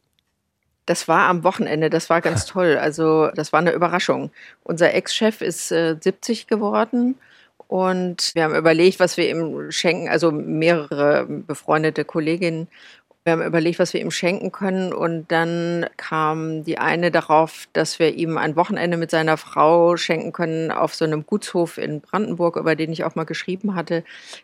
Das 0.86 1.08
war 1.08 1.28
am 1.28 1.44
Wochenende, 1.44 1.90
das 1.90 2.10
war 2.10 2.20
ganz 2.20 2.46
toll. 2.46 2.76
Also 2.76 3.30
das 3.34 3.52
war 3.52 3.60
eine 3.60 3.72
Überraschung. 3.72 4.30
Unser 4.62 4.94
Ex-Chef 4.94 5.40
ist 5.40 5.72
äh, 5.72 5.96
70 6.00 6.46
geworden 6.46 7.16
und 7.70 8.32
wir 8.34 8.42
haben 8.42 8.56
überlegt, 8.56 8.98
was 8.98 9.16
wir 9.16 9.30
ihm 9.30 9.70
schenken. 9.70 10.08
Also 10.08 10.32
mehrere 10.32 11.24
befreundete 11.26 12.04
Kolleginnen 12.04 12.66
wir 13.30 13.44
haben 13.44 13.46
überlegt, 13.46 13.78
was 13.78 13.94
wir 13.94 14.00
ihm 14.00 14.10
schenken 14.10 14.50
können. 14.50 14.92
Und 14.92 15.30
dann 15.30 15.86
kam 15.96 16.64
die 16.64 16.78
eine 16.78 17.12
darauf, 17.12 17.68
dass 17.72 18.00
wir 18.00 18.14
ihm 18.14 18.36
ein 18.38 18.56
Wochenende 18.56 18.96
mit 18.96 19.12
seiner 19.12 19.36
Frau 19.36 19.96
schenken 19.96 20.32
können 20.32 20.72
auf 20.72 20.94
so 20.94 21.04
einem 21.04 21.24
Gutshof 21.24 21.78
in 21.78 22.00
Brandenburg, 22.00 22.56
über 22.56 22.74
den 22.74 22.92
ich 22.92 23.04
auch 23.04 23.14
mal 23.14 23.24
geschrieben 23.24 23.76
hatte, 23.76 24.02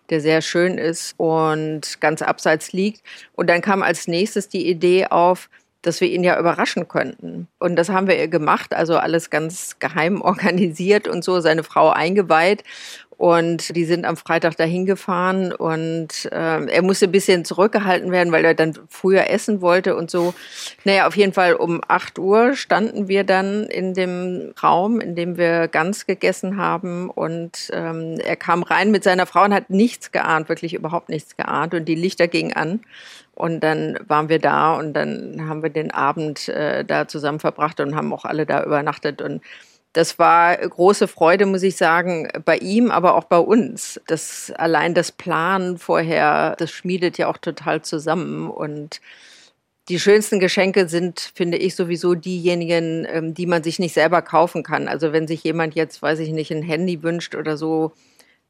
der 0.08 0.20
sehr 0.20 0.40
schön 0.40 0.78
ist 0.78 1.14
und 1.16 2.00
ganz 2.00 2.22
abseits 2.22 2.72
liegt. 2.72 3.02
Und 3.34 3.50
dann 3.50 3.60
kam 3.60 3.82
als 3.82 4.06
nächstes 4.06 4.48
die 4.48 4.68
Idee 4.68 5.06
auf, 5.06 5.48
dass 5.82 6.00
wir 6.00 6.08
ihn 6.08 6.24
ja 6.24 6.38
überraschen 6.38 6.88
könnten. 6.88 7.46
Und 7.58 7.76
das 7.76 7.88
haben 7.88 8.08
wir 8.08 8.28
gemacht, 8.28 8.74
also 8.74 8.98
alles 8.98 9.30
ganz 9.30 9.78
geheim 9.78 10.20
organisiert 10.20 11.08
und 11.08 11.24
so, 11.24 11.40
seine 11.40 11.64
Frau 11.64 11.90
eingeweiht. 11.90 12.64
Und 13.18 13.74
die 13.74 13.86
sind 13.86 14.04
am 14.04 14.18
Freitag 14.18 14.56
dahin 14.56 14.84
gefahren 14.84 15.50
und 15.50 16.26
äh, 16.32 16.66
er 16.66 16.82
musste 16.82 17.06
ein 17.06 17.12
bisschen 17.12 17.46
zurückgehalten 17.46 18.12
werden, 18.12 18.30
weil 18.30 18.44
er 18.44 18.52
dann 18.52 18.74
früher 18.90 19.30
essen 19.30 19.62
wollte 19.62 19.96
und 19.96 20.10
so. 20.10 20.34
Naja, 20.84 21.06
auf 21.06 21.16
jeden 21.16 21.32
Fall 21.32 21.54
um 21.54 21.80
8 21.88 22.18
Uhr 22.18 22.54
standen 22.54 23.08
wir 23.08 23.24
dann 23.24 23.64
in 23.64 23.94
dem 23.94 24.52
Raum, 24.62 25.00
in 25.00 25.14
dem 25.14 25.38
wir 25.38 25.66
ganz 25.68 26.04
gegessen 26.04 26.58
haben. 26.58 27.08
Und 27.08 27.70
ähm, 27.72 28.18
er 28.22 28.36
kam 28.36 28.62
rein 28.62 28.90
mit 28.90 29.02
seiner 29.02 29.24
Frau 29.24 29.44
und 29.44 29.54
hat 29.54 29.70
nichts 29.70 30.12
geahnt, 30.12 30.50
wirklich 30.50 30.74
überhaupt 30.74 31.08
nichts 31.08 31.38
geahnt. 31.38 31.72
Und 31.72 31.86
die 31.86 31.94
Lichter 31.94 32.28
gingen 32.28 32.52
an. 32.52 32.80
Und 33.34 33.60
dann 33.60 33.98
waren 34.06 34.28
wir 34.28 34.38
da 34.38 34.74
und 34.74 34.92
dann 34.92 35.46
haben 35.48 35.62
wir 35.62 35.70
den 35.70 35.90
Abend 35.90 36.48
äh, 36.48 36.84
da 36.84 37.08
zusammen 37.08 37.40
verbracht 37.40 37.80
und 37.80 37.94
haben 37.94 38.12
auch 38.12 38.26
alle 38.26 38.44
da 38.44 38.62
übernachtet. 38.62 39.22
Und 39.22 39.42
das 39.96 40.18
war 40.18 40.56
große 40.58 41.08
Freude, 41.08 41.46
muss 41.46 41.62
ich 41.62 41.76
sagen, 41.76 42.28
bei 42.44 42.58
ihm, 42.58 42.90
aber 42.90 43.14
auch 43.14 43.24
bei 43.24 43.38
uns. 43.38 43.98
Das 44.06 44.52
allein 44.56 44.92
das 44.92 45.10
Plan 45.10 45.78
vorher, 45.78 46.54
das 46.58 46.70
schmiedet 46.70 47.16
ja 47.16 47.28
auch 47.28 47.38
total 47.38 47.80
zusammen 47.80 48.50
und 48.50 49.00
die 49.88 49.98
schönsten 49.98 50.38
Geschenke 50.38 50.88
sind, 50.88 51.32
finde 51.34 51.56
ich, 51.56 51.76
sowieso 51.76 52.14
diejenigen, 52.14 53.06
ähm, 53.08 53.32
die 53.32 53.46
man 53.46 53.62
sich 53.62 53.78
nicht 53.78 53.94
selber 53.94 54.20
kaufen 54.20 54.62
kann. 54.62 54.86
Also 54.86 55.12
wenn 55.12 55.26
sich 55.26 55.42
jemand 55.44 55.74
jetzt, 55.74 56.02
weiß 56.02 56.18
ich 56.18 56.30
nicht, 56.30 56.50
ein 56.50 56.62
Handy 56.62 57.02
wünscht 57.02 57.34
oder 57.34 57.56
so, 57.56 57.92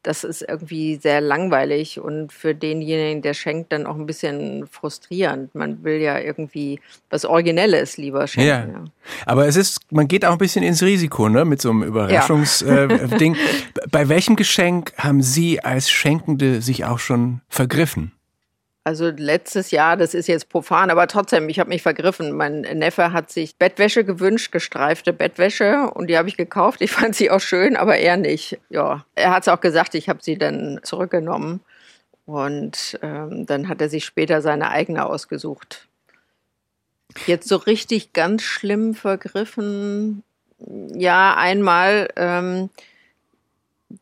das 0.02 0.22
ist 0.22 0.42
irgendwie 0.42 0.96
sehr 0.96 1.20
langweilig 1.20 1.98
und 1.98 2.32
für 2.32 2.54
denjenigen, 2.54 3.22
der 3.22 3.34
schenkt, 3.34 3.72
dann 3.72 3.86
auch 3.86 3.96
ein 3.96 4.06
bisschen 4.06 4.66
frustrierend. 4.68 5.54
Man 5.54 5.82
will 5.82 6.00
ja 6.00 6.18
irgendwie 6.18 6.80
was 7.10 7.24
Originelles 7.24 7.96
lieber 7.96 8.26
schenken. 8.26 8.48
Ja. 8.48 8.66
ja. 8.66 8.84
Aber 9.24 9.46
es 9.48 9.56
ist, 9.56 9.80
man 9.90 10.06
geht 10.06 10.24
auch 10.24 10.32
ein 10.32 10.38
bisschen 10.38 10.62
ins 10.62 10.82
Risiko, 10.82 11.28
ne, 11.28 11.44
mit 11.44 11.60
so 11.60 11.70
einem 11.70 11.82
Überraschungsding. 11.82 13.34
Ja. 13.34 13.40
Äh, 13.46 13.88
Bei 13.90 14.08
welchem 14.08 14.36
Geschenk 14.36 14.92
haben 14.98 15.22
Sie 15.22 15.62
als 15.62 15.90
Schenkende 15.90 16.60
sich 16.62 16.84
auch 16.84 16.98
schon 16.98 17.40
vergriffen? 17.48 18.12
Also 18.86 19.08
letztes 19.08 19.72
Jahr, 19.72 19.96
das 19.96 20.14
ist 20.14 20.28
jetzt 20.28 20.48
profan, 20.48 20.90
aber 20.90 21.08
trotzdem, 21.08 21.48
ich 21.48 21.58
habe 21.58 21.70
mich 21.70 21.82
vergriffen. 21.82 22.30
Mein 22.36 22.60
Neffe 22.60 23.12
hat 23.12 23.32
sich 23.32 23.56
Bettwäsche 23.56 24.04
gewünscht, 24.04 24.52
gestreifte 24.52 25.12
Bettwäsche 25.12 25.90
und 25.90 26.06
die 26.06 26.16
habe 26.16 26.28
ich 26.28 26.36
gekauft. 26.36 26.80
Ich 26.80 26.92
fand 26.92 27.16
sie 27.16 27.32
auch 27.32 27.40
schön, 27.40 27.74
aber 27.74 27.96
er 27.96 28.16
nicht. 28.16 28.60
Ja, 28.70 29.04
er 29.16 29.32
hat 29.32 29.42
es 29.42 29.48
auch 29.48 29.60
gesagt, 29.60 29.96
ich 29.96 30.08
habe 30.08 30.20
sie 30.22 30.38
dann 30.38 30.78
zurückgenommen 30.84 31.62
und 32.26 32.96
ähm, 33.02 33.44
dann 33.44 33.68
hat 33.68 33.80
er 33.80 33.88
sich 33.88 34.04
später 34.04 34.40
seine 34.40 34.70
eigene 34.70 35.04
ausgesucht. 35.04 35.88
Jetzt 37.26 37.48
so 37.48 37.56
richtig 37.56 38.12
ganz 38.12 38.42
schlimm 38.42 38.94
vergriffen. 38.94 40.22
Ja, 40.94 41.34
einmal. 41.34 42.06
Ähm, 42.14 42.70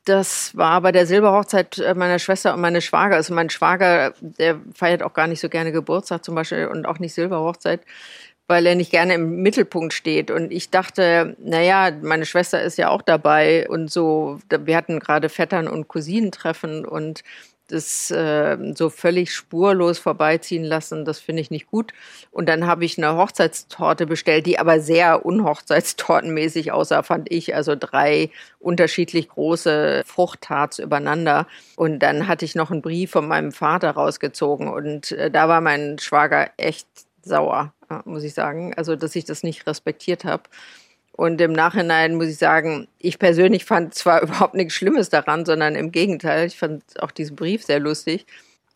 das 0.05 0.57
war 0.57 0.81
bei 0.81 0.93
der 0.93 1.07
Silberhochzeit 1.07 1.79
äh, 1.79 1.95
meiner 1.95 2.19
Schwester 2.19 2.55
und 2.55 2.61
meines 2.61 2.85
Schwagers. 2.85 3.17
Also 3.17 3.35
mein 3.35 3.51
Schwager, 3.51 4.15
der 4.21 4.61
feiert 4.75 5.03
auch 5.03 5.15
gar 5.15 5.27
nicht 5.27 5.41
so 5.41 5.49
gerne 5.49 5.73
Geburtstag 5.73 6.25
zum 6.25 6.35
Beispiel 6.35 6.67
und 6.67 6.87
auch 6.87 6.99
nicht 6.99 7.15
Silberhochzeit, 7.15 7.81
weil 8.47 8.67
er 8.67 8.75
nicht 8.75 8.91
gerne 8.91 9.15
im 9.15 9.43
Mittelpunkt 9.43 9.93
steht. 9.93 10.31
Und 10.31 10.53
ich 10.53 10.71
dachte, 10.71 11.37
naja, 11.39 11.91
meine 12.03 12.27
Schwester 12.27 12.63
ist 12.63 12.79
ja 12.79 12.91
auch 12.91 13.03
dabei 13.03 13.69
und 13.69 13.91
so. 13.91 14.39
Wir 14.49 14.77
hatten 14.77 15.01
gerade 15.01 15.29
Vettern 15.29 15.69
und 15.69 15.89
Cousinentreffen 15.89 16.85
und 16.85 17.23
das 17.69 18.11
äh, 18.11 18.57
so 18.75 18.91
völlig 18.91 19.35
spurlos 19.35 19.99
vorbeiziehen 19.99 20.65
lassen, 20.65 21.05
das 21.05 21.19
finde 21.19 21.41
ich 21.43 21.51
nicht 21.51 21.67
gut. 21.67 21.93
Und 22.31 22.49
dann 22.49 22.67
habe 22.67 22.85
ich 22.85 22.99
eine 22.99 23.17
Hochzeitstorte 23.17 24.07
bestellt, 24.07 24.47
die 24.47 24.59
aber 24.59 24.81
sehr 24.81 25.25
unhochzeitstortenmäßig 25.25 26.73
aussah, 26.73 27.03
fand 27.03 27.31
ich. 27.33 27.55
Also 27.55 27.75
drei 27.79 28.31
unterschiedlich 28.59 29.29
große 29.29 30.03
Fruchttarts 30.07 30.79
übereinander. 30.79 31.47
Und 31.77 32.01
dann 32.01 32.29
hatte 32.29 32.45
ich 32.45 32.55
noch 32.55 32.71
einen 32.71 32.83
Brief 32.83 33.13
von 33.13 33.27
meinem 33.27 33.53
Vater 33.53 33.93
rausgezogen. 33.93 34.69
Und 34.69 35.13
äh, 35.13 35.31
da 35.31 35.49
war 35.49 35.61
mein 35.61 35.99
Schwager 35.99 36.51
echt 36.57 36.87
sauer, 37.23 37.73
muss 38.05 38.23
ich 38.23 38.35
sagen. 38.35 38.75
Also, 38.75 38.97
dass 38.97 39.17
ich 39.17 39.25
das 39.25 39.43
nicht 39.43 39.67
respektiert 39.67 40.25
habe. 40.25 40.43
Und 41.17 41.41
im 41.41 41.53
Nachhinein 41.53 42.17
muss 42.17 42.27
ich 42.27 42.39
sagen, 42.39 42.89
ich 42.99 43.21
persönlich 43.21 43.65
fand 43.65 43.95
zwar 43.95 44.23
überhaupt 44.23 44.55
nichts 44.55 44.75
Schlimmes 44.75 45.11
daran, 45.11 45.45
sondern 45.45 45.77
im 45.77 45.93
Gegenteil, 45.93 46.47
ich 46.47 46.59
fand 46.59 46.83
auch 47.01 47.13
diesen 47.13 47.37
Brief 47.37 47.65
sehr 47.65 47.81
lustig. 47.81 48.27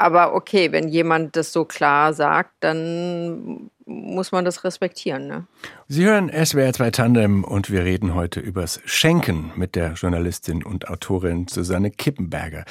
Aber 0.01 0.33
okay, 0.35 0.71
wenn 0.71 0.87
jemand 0.87 1.35
das 1.35 1.53
so 1.53 1.65
klar 1.65 2.15
sagt, 2.15 2.53
dann 2.61 3.69
muss 3.85 4.31
man 4.31 4.45
das 4.45 4.63
respektieren. 4.63 5.27
Ne? 5.27 5.47
Sie 5.89 6.05
hören 6.05 6.31
SWR 6.31 6.73
2 6.73 6.91
Tandem 6.93 7.43
und 7.43 7.71
wir 7.71 7.83
reden 7.83 8.15
heute 8.15 8.39
übers 8.39 8.81
Schenken 8.85 9.51
mit 9.57 9.75
der 9.75 9.95
Journalistin 9.95 10.63
und 10.63 10.89
Autorin 10.89 11.49
Susanne 11.49 11.91
Kippenberger. 11.91 12.65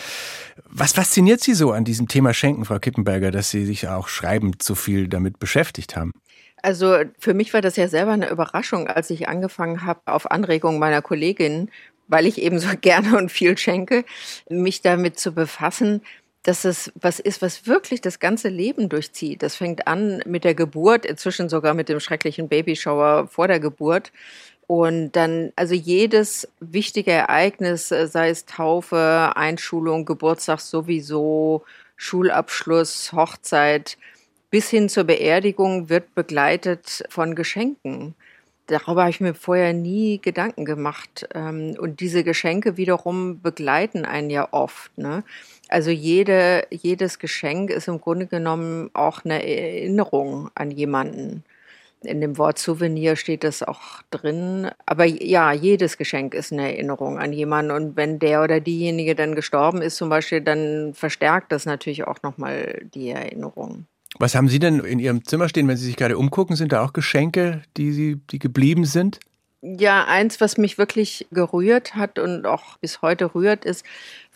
Was 0.69 0.93
fasziniert 0.93 1.41
Sie 1.41 1.53
so 1.53 1.71
an 1.71 1.83
diesem 1.83 2.07
Thema 2.07 2.33
Schenken, 2.33 2.63
Frau 2.63 2.79
Kippenberger, 2.79 3.31
dass 3.31 3.50
Sie 3.50 3.65
sich 3.65 3.89
auch 3.89 4.07
schreibend 4.07 4.63
so 4.63 4.75
viel 4.75 5.09
damit 5.09 5.39
beschäftigt 5.39 5.97
haben? 5.97 6.13
Also 6.61 6.97
für 7.19 7.33
mich 7.33 7.53
war 7.53 7.61
das 7.61 7.75
ja 7.75 7.87
selber 7.87 8.11
eine 8.11 8.29
Überraschung, 8.29 8.87
als 8.87 9.09
ich 9.09 9.27
angefangen 9.29 9.85
habe, 9.85 10.01
auf 10.05 10.31
Anregung 10.31 10.79
meiner 10.79 11.01
Kollegin, 11.01 11.69
weil 12.07 12.25
ich 12.25 12.41
eben 12.41 12.59
so 12.59 12.69
gerne 12.81 13.17
und 13.17 13.31
viel 13.31 13.57
schenke, 13.57 14.05
mich 14.49 14.81
damit 14.81 15.19
zu 15.19 15.33
befassen, 15.33 16.01
dass 16.43 16.63
es 16.63 16.91
was 16.95 17.19
ist, 17.19 17.41
was 17.41 17.67
wirklich 17.67 17.99
das 17.99 18.19
ganze 18.19 18.47
Leben 18.47 18.87
durchzieht. 18.87 19.43
Das 19.43 19.55
fängt 19.55 19.87
an 19.87 20.21
mit 20.25 20.45
der 20.45 20.55
Geburt, 20.55 21.05
inzwischen 21.05 21.49
sogar 21.49 21.73
mit 21.73 21.89
dem 21.89 21.99
schrecklichen 21.99 22.47
Babyshower 22.47 23.27
vor 23.27 23.47
der 23.47 23.59
Geburt. 23.59 24.13
Und 24.65 25.13
dann, 25.13 25.51
also 25.55 25.73
jedes 25.73 26.47
wichtige 26.59 27.11
Ereignis, 27.11 27.89
sei 27.89 28.29
es 28.29 28.45
Taufe, 28.45 29.31
Einschulung, 29.35 30.05
Geburtstag 30.05 30.59
sowieso, 30.59 31.63
Schulabschluss, 31.97 33.11
Hochzeit, 33.13 33.97
bis 34.50 34.70
hin 34.70 34.89
zur 34.89 35.04
Beerdigung 35.04 35.89
wird 35.89 36.16
begleitet 36.16 37.04
von 37.10 37.36
Geschenken. 37.36 38.16
Darüber 38.68 39.01
habe 39.01 39.12
ich 39.12 39.22
mir 39.22 39.34
vorher 39.34 39.72
nie 39.74 40.20
Gedanken 40.20 40.66
gemacht. 40.66 41.27
Ähm, 41.34 41.75
und 41.80 42.01
diese 42.01 42.24
Geschenke 42.24 42.75
wiederum 42.77 43.42
begleiten 43.42 44.06
einen 44.06 44.30
ja 44.30 44.50
oft. 44.51 44.98
Ne? 44.98 45.24
Also 45.70 45.89
jede, 45.89 46.68
jedes 46.70 47.20
Geschenk 47.20 47.70
ist 47.70 47.88
im 47.88 48.01
Grunde 48.01 48.27
genommen 48.27 48.89
auch 48.94 49.24
eine 49.24 49.42
Erinnerung 49.42 50.50
an 50.56 50.72
jemanden. 50.72 51.44
In 52.04 52.22
dem 52.22 52.38
Wort 52.38 52.60
Souvenir 52.60 53.16
steht 53.16 53.44
das 53.44 53.63
auch 53.63 54.01
drin. 54.12 54.70
Aber 54.86 55.06
ja, 55.06 55.54
jedes 55.54 55.98
Geschenk 55.98 56.34
ist 56.34 56.51
eine 56.51 56.74
Erinnerung 56.74 57.20
an 57.20 57.34
jemanden. 57.34 57.72
Und 57.72 57.96
wenn 57.96 58.20
der 58.20 58.44
oder 58.44 58.60
diejenige 58.60 59.16
dann 59.16 59.34
gestorben 59.34 59.82
ist 59.82 59.96
zum 59.96 60.10
Beispiel, 60.10 60.42
dann 60.42 60.94
verstärkt 60.94 61.51
das 61.54 61.66
natürlich 61.66 62.06
auch 62.06 62.22
nochmal 62.22 62.82
die 62.94 63.10
Erinnerung. 63.10 63.88
Was 64.19 64.36
haben 64.36 64.50
Sie 64.50 64.59
denn 64.59 64.79
in 64.79 65.00
Ihrem 65.00 65.24
Zimmer 65.24 65.47
stehen, 65.50 65.67
wenn 65.67 65.77
Sie 65.77 65.86
sich 65.86 65.95
gerade 65.95 66.17
umgucken? 66.17 66.55
Sind 66.55 66.71
da 66.71 66.83
auch 66.83 66.93
Geschenke, 66.93 67.62
die, 67.77 67.91
Sie, 67.91 68.15
die 68.31 68.39
geblieben 68.39 68.86
sind? 68.86 69.19
Ja, 69.62 70.05
eins, 70.05 70.39
was 70.39 70.57
mich 70.57 70.77
wirklich 70.77 71.27
gerührt 71.31 71.95
hat 71.95 72.19
und 72.19 72.45
auch 72.45 72.77
bis 72.77 73.01
heute 73.01 73.33
rührt, 73.33 73.65
ist, 73.65 73.83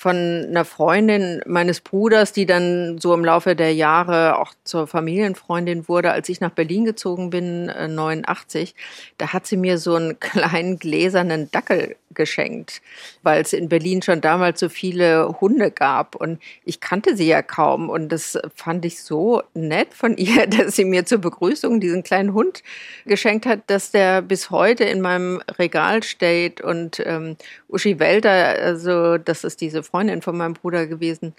von 0.01 0.15
einer 0.15 0.65
Freundin 0.65 1.43
meines 1.45 1.79
Bruders, 1.79 2.33
die 2.33 2.47
dann 2.47 2.97
so 2.97 3.13
im 3.13 3.23
Laufe 3.23 3.55
der 3.55 3.75
Jahre 3.75 4.39
auch 4.39 4.55
zur 4.63 4.87
Familienfreundin 4.87 5.87
wurde, 5.87 6.11
als 6.11 6.27
ich 6.27 6.41
nach 6.41 6.49
Berlin 6.49 6.85
gezogen 6.85 7.29
bin, 7.29 7.67
89, 7.67 8.71
äh, 8.71 8.73
da 9.19 9.31
hat 9.31 9.45
sie 9.45 9.57
mir 9.57 9.77
so 9.77 9.93
einen 9.93 10.19
kleinen 10.19 10.79
gläsernen 10.79 11.51
Dackel 11.51 11.97
geschenkt, 12.13 12.81
weil 13.23 13.41
es 13.41 13.53
in 13.53 13.69
Berlin 13.69 14.01
schon 14.01 14.21
damals 14.21 14.59
so 14.59 14.69
viele 14.69 15.39
Hunde 15.39 15.71
gab. 15.71 16.15
Und 16.15 16.41
ich 16.65 16.79
kannte 16.79 17.15
sie 17.15 17.27
ja 17.27 17.41
kaum. 17.41 17.89
Und 17.89 18.09
das 18.09 18.37
fand 18.55 18.85
ich 18.85 19.01
so 19.01 19.43
nett 19.53 19.93
von 19.93 20.17
ihr, 20.17 20.47
dass 20.47 20.75
sie 20.75 20.85
mir 20.85 21.05
zur 21.05 21.19
Begrüßung 21.19 21.79
diesen 21.79 22.03
kleinen 22.03 22.33
Hund 22.33 22.63
geschenkt 23.05 23.45
hat, 23.45 23.61
dass 23.67 23.91
der 23.91 24.21
bis 24.21 24.49
heute 24.49 24.83
in 24.83 25.01
meinem 25.01 25.41
Regal 25.59 26.03
steht. 26.03 26.61
Und 26.61 27.01
ähm, 27.05 27.37
Uschi 27.67 27.99
Welter, 27.99 28.31
also 28.31 29.17
das 29.17 29.43
ist 29.43 29.61
diese 29.61 29.83
Freundin 29.91 30.21
von 30.21 30.37
meinem 30.37 30.53
Bruder 30.53 30.87
gewesen, 30.87 31.35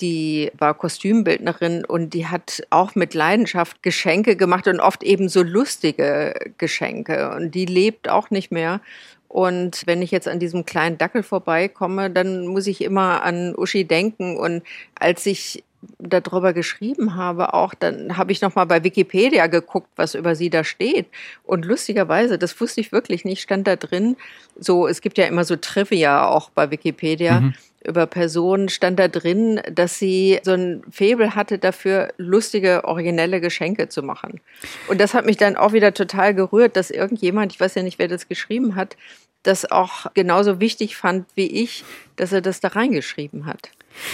die 0.00 0.50
war 0.58 0.74
Kostümbildnerin 0.74 1.84
und 1.84 2.14
die 2.14 2.26
hat 2.26 2.62
auch 2.70 2.94
mit 2.94 3.14
Leidenschaft 3.14 3.82
Geschenke 3.82 4.36
gemacht 4.36 4.66
und 4.66 4.80
oft 4.80 5.02
eben 5.02 5.28
so 5.28 5.42
lustige 5.42 6.34
Geschenke. 6.58 7.30
Und 7.36 7.54
die 7.54 7.66
lebt 7.66 8.08
auch 8.08 8.30
nicht 8.30 8.50
mehr. 8.50 8.80
Und 9.28 9.82
wenn 9.86 10.02
ich 10.02 10.10
jetzt 10.10 10.26
an 10.26 10.40
diesem 10.40 10.64
kleinen 10.64 10.98
Dackel 10.98 11.22
vorbeikomme, 11.22 12.10
dann 12.10 12.46
muss 12.46 12.66
ich 12.66 12.82
immer 12.82 13.22
an 13.22 13.54
Uschi 13.54 13.84
denken. 13.84 14.36
Und 14.36 14.62
als 14.98 15.24
ich 15.26 15.62
darüber 15.98 16.52
geschrieben 16.52 17.14
habe, 17.14 17.54
auch 17.54 17.72
dann 17.72 18.16
habe 18.16 18.32
ich 18.32 18.42
noch 18.42 18.54
mal 18.54 18.66
bei 18.66 18.84
Wikipedia 18.84 19.46
geguckt, 19.46 19.88
was 19.96 20.14
über 20.14 20.34
sie 20.34 20.50
da 20.50 20.64
steht. 20.64 21.06
Und 21.44 21.64
lustigerweise, 21.64 22.38
das 22.38 22.60
wusste 22.60 22.80
ich 22.80 22.92
wirklich 22.92 23.24
nicht, 23.24 23.40
stand 23.40 23.66
da 23.66 23.76
drin. 23.76 24.16
So, 24.58 24.86
es 24.86 25.00
gibt 25.00 25.16
ja 25.16 25.26
immer 25.26 25.44
so 25.44 25.56
Trivia 25.56 26.26
auch 26.26 26.50
bei 26.50 26.70
Wikipedia. 26.70 27.40
Mhm 27.40 27.54
über 27.84 28.06
Personen 28.06 28.68
stand 28.68 28.98
da 28.98 29.08
drin, 29.08 29.60
dass 29.72 29.98
sie 29.98 30.38
so 30.42 30.52
ein 30.52 30.82
Febel 30.90 31.34
hatte 31.34 31.58
dafür, 31.58 32.12
lustige, 32.18 32.84
originelle 32.84 33.40
Geschenke 33.40 33.88
zu 33.88 34.02
machen. 34.02 34.40
Und 34.88 35.00
das 35.00 35.14
hat 35.14 35.26
mich 35.26 35.36
dann 35.36 35.56
auch 35.56 35.72
wieder 35.72 35.94
total 35.94 36.34
gerührt, 36.34 36.76
dass 36.76 36.90
irgendjemand, 36.90 37.52
ich 37.52 37.60
weiß 37.60 37.74
ja 37.74 37.82
nicht, 37.82 37.98
wer 37.98 38.08
das 38.08 38.28
geschrieben 38.28 38.76
hat, 38.76 38.96
das 39.42 39.70
auch 39.70 40.06
genauso 40.14 40.60
wichtig 40.60 40.96
fand 40.96 41.26
wie 41.34 41.46
ich, 41.46 41.84
dass 42.16 42.32
er 42.32 42.42
das 42.42 42.60
da 42.60 42.68
reingeschrieben 42.68 43.46
hat. 43.46 43.70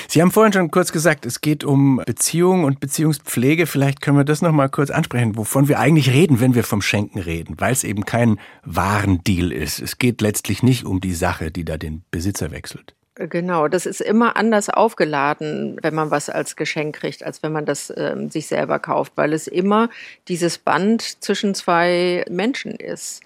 Sie 0.09 0.23
haben 0.23 0.31
vorhin 0.31 0.53
schon 0.53 0.71
kurz 0.71 0.93
gesagt, 0.93 1.27
es 1.27 1.41
geht 1.41 1.65
um 1.65 2.01
Beziehung 2.07 2.65
und 2.65 2.81
Beziehungspflege. 2.81 3.67
Vielleicht 3.67 4.01
können 4.01 4.17
wir 4.17 4.25
das 4.25 4.41
noch 4.41 4.53
mal 4.53 4.69
kurz 4.69 4.91
ansprechen, 4.91 5.37
wovon 5.37 5.69
wir 5.69 5.79
eigentlich 5.79 6.11
reden, 6.11 6.41
wenn 6.41 6.55
wir 6.55 6.65
vom 6.65 6.81
Schenken 6.81 7.19
reden, 7.19 7.57
weil 7.59 7.73
es 7.73 7.85
eben 7.85 8.07
kein 8.07 8.39
Warendeal 8.65 9.53
ist. 9.53 9.81
Es 9.81 9.99
geht 9.99 10.21
letztlich 10.23 10.63
nicht 10.63 10.85
um 10.85 11.01
die 11.01 11.15
Sache, 11.15 11.51
die 11.51 11.65
da 11.65 11.77
den 11.77 12.05
Besitzer 12.11 12.51
wechselt. 12.53 12.96
Genau, 13.19 13.67
das 13.67 13.87
ist 13.87 14.03
immer 14.03 14.37
anders 14.37 14.69
aufgeladen, 14.69 15.79
wenn 15.81 15.95
man 15.95 16.11
was 16.11 16.29
als 16.29 16.55
Geschenk 16.55 16.97
kriegt, 16.97 17.25
als 17.25 17.43
wenn 17.43 17.51
man 17.51 17.65
das 17.65 17.93
ähm, 17.97 18.29
sich 18.29 18.47
selber 18.47 18.79
kauft, 18.79 19.13
weil 19.17 19.33
es 19.33 19.47
immer 19.47 19.89
dieses 20.29 20.59
Band 20.59 21.25
zwischen 21.25 21.55
zwei 21.55 22.27
Menschen 22.29 22.73
ist. 22.73 23.23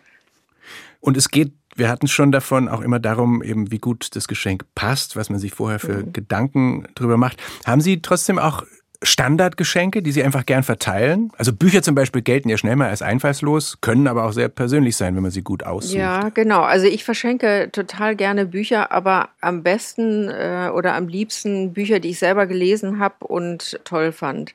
Und 1.00 1.16
es 1.16 1.28
geht, 1.28 1.52
wir 1.74 1.88
hatten 1.88 2.06
es 2.06 2.12
schon 2.12 2.30
davon, 2.30 2.68
auch 2.68 2.82
immer 2.82 3.00
darum, 3.00 3.42
eben 3.42 3.72
wie 3.72 3.78
gut 3.78 4.14
das 4.14 4.28
Geschenk 4.28 4.64
passt, 4.76 5.16
was 5.16 5.28
man 5.28 5.40
sich 5.40 5.52
vorher 5.52 5.80
für 5.80 6.04
mhm. 6.04 6.12
Gedanken 6.12 6.86
drüber 6.94 7.16
macht. 7.16 7.42
Haben 7.66 7.80
Sie 7.80 8.00
trotzdem 8.00 8.38
auch 8.38 8.62
Standardgeschenke, 9.02 10.02
die 10.02 10.12
Sie 10.12 10.22
einfach 10.22 10.44
gern 10.44 10.62
verteilen? 10.62 11.32
Also 11.38 11.54
Bücher 11.54 11.82
zum 11.82 11.94
Beispiel 11.94 12.20
gelten 12.20 12.50
ja 12.50 12.58
schnell 12.58 12.76
mal 12.76 12.90
als 12.90 13.00
einfallslos, 13.00 13.78
können 13.80 14.06
aber 14.06 14.24
auch 14.24 14.32
sehr 14.32 14.48
persönlich 14.48 14.96
sein, 14.96 15.16
wenn 15.16 15.22
man 15.22 15.30
sie 15.30 15.42
gut 15.42 15.62
aussucht. 15.62 15.94
Ja, 15.94 16.28
genau. 16.28 16.60
Also 16.60 16.86
ich 16.86 17.04
verschenke 17.04 17.70
total 17.72 18.14
gerne 18.14 18.44
Bücher, 18.44 18.92
aber 18.92 19.30
am 19.40 19.62
besten 19.62 20.28
äh, 20.28 20.70
oder 20.74 20.94
am 20.94 21.08
liebsten 21.08 21.72
Bücher, 21.72 21.98
die 21.98 22.10
ich 22.10 22.18
selber 22.18 22.46
gelesen 22.46 22.98
habe 22.98 23.26
und 23.26 23.80
toll 23.84 24.12
fand. 24.12 24.54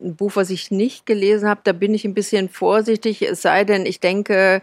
Ein 0.00 0.16
Buch, 0.16 0.32
was 0.34 0.48
ich 0.48 0.70
nicht 0.70 1.04
gelesen 1.04 1.48
habe, 1.48 1.60
da 1.64 1.72
bin 1.72 1.92
ich 1.94 2.06
ein 2.06 2.14
bisschen 2.14 2.48
vorsichtig, 2.48 3.20
es 3.20 3.42
sei 3.42 3.64
denn, 3.64 3.84
ich 3.84 4.00
denke, 4.00 4.62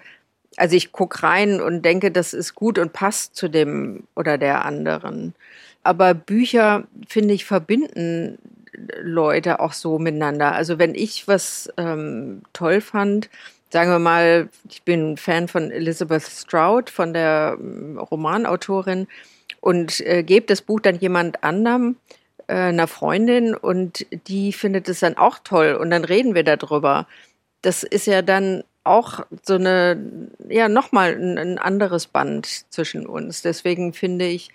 also 0.58 0.76
ich 0.76 0.92
gucke 0.92 1.22
rein 1.22 1.62
und 1.62 1.84
denke, 1.86 2.12
das 2.12 2.34
ist 2.34 2.56
gut 2.56 2.80
und 2.80 2.92
passt 2.92 3.36
zu 3.36 3.50
dem 3.50 4.04
oder 4.16 4.40
der 4.40 4.66
anderen. 4.66 5.36
Aber 5.84 6.14
Bücher, 6.16 6.84
finde 7.08 7.34
ich, 7.34 7.46
verbinden 7.46 8.38
Leute 9.02 9.60
auch 9.60 9.74
so 9.74 10.00
miteinander. 10.00 10.54
Also 10.54 10.80
wenn 10.80 10.96
ich 10.96 11.28
was 11.28 11.72
ähm, 11.78 12.42
toll 12.54 12.82
fand, 12.82 13.30
sagen 13.70 13.92
wir 13.92 14.00
mal, 14.00 14.50
ich 14.70 14.84
bin 14.84 15.18
Fan 15.18 15.48
von 15.48 15.72
Elizabeth 15.72 16.24
Stroud, 16.24 16.90
von 16.90 17.14
der 17.14 17.58
ähm, 17.60 17.98
Romanautorin, 17.98 19.08
und 19.60 20.02
äh, 20.02 20.24
gebe 20.24 20.48
das 20.48 20.62
Buch 20.62 20.80
dann 20.80 20.96
jemand 20.96 21.44
anderem, 21.44 21.96
äh, 22.48 22.54
einer 22.54 22.88
Freundin, 22.88 23.56
und 23.56 24.06
die 24.28 24.54
findet 24.54 24.90
es 24.90 25.00
dann 25.00 25.18
auch 25.18 25.40
toll 25.44 25.78
und 25.80 25.92
dann 25.92 26.04
reden 26.04 26.36
wir 26.36 26.44
darüber. 26.44 27.08
Das 27.62 27.84
ist 27.84 28.08
ja 28.08 28.22
dann 28.22 28.64
auch 28.84 29.20
so 29.44 29.56
eine, 29.56 30.30
ja, 30.50 30.68
nochmal 30.68 31.14
ein, 31.14 31.38
ein 31.38 31.58
anderes 31.60 32.08
Band 32.08 32.72
zwischen 32.72 33.06
uns. 33.06 33.44
Deswegen 33.44 33.94
finde 33.94 34.26
ich, 34.26 34.50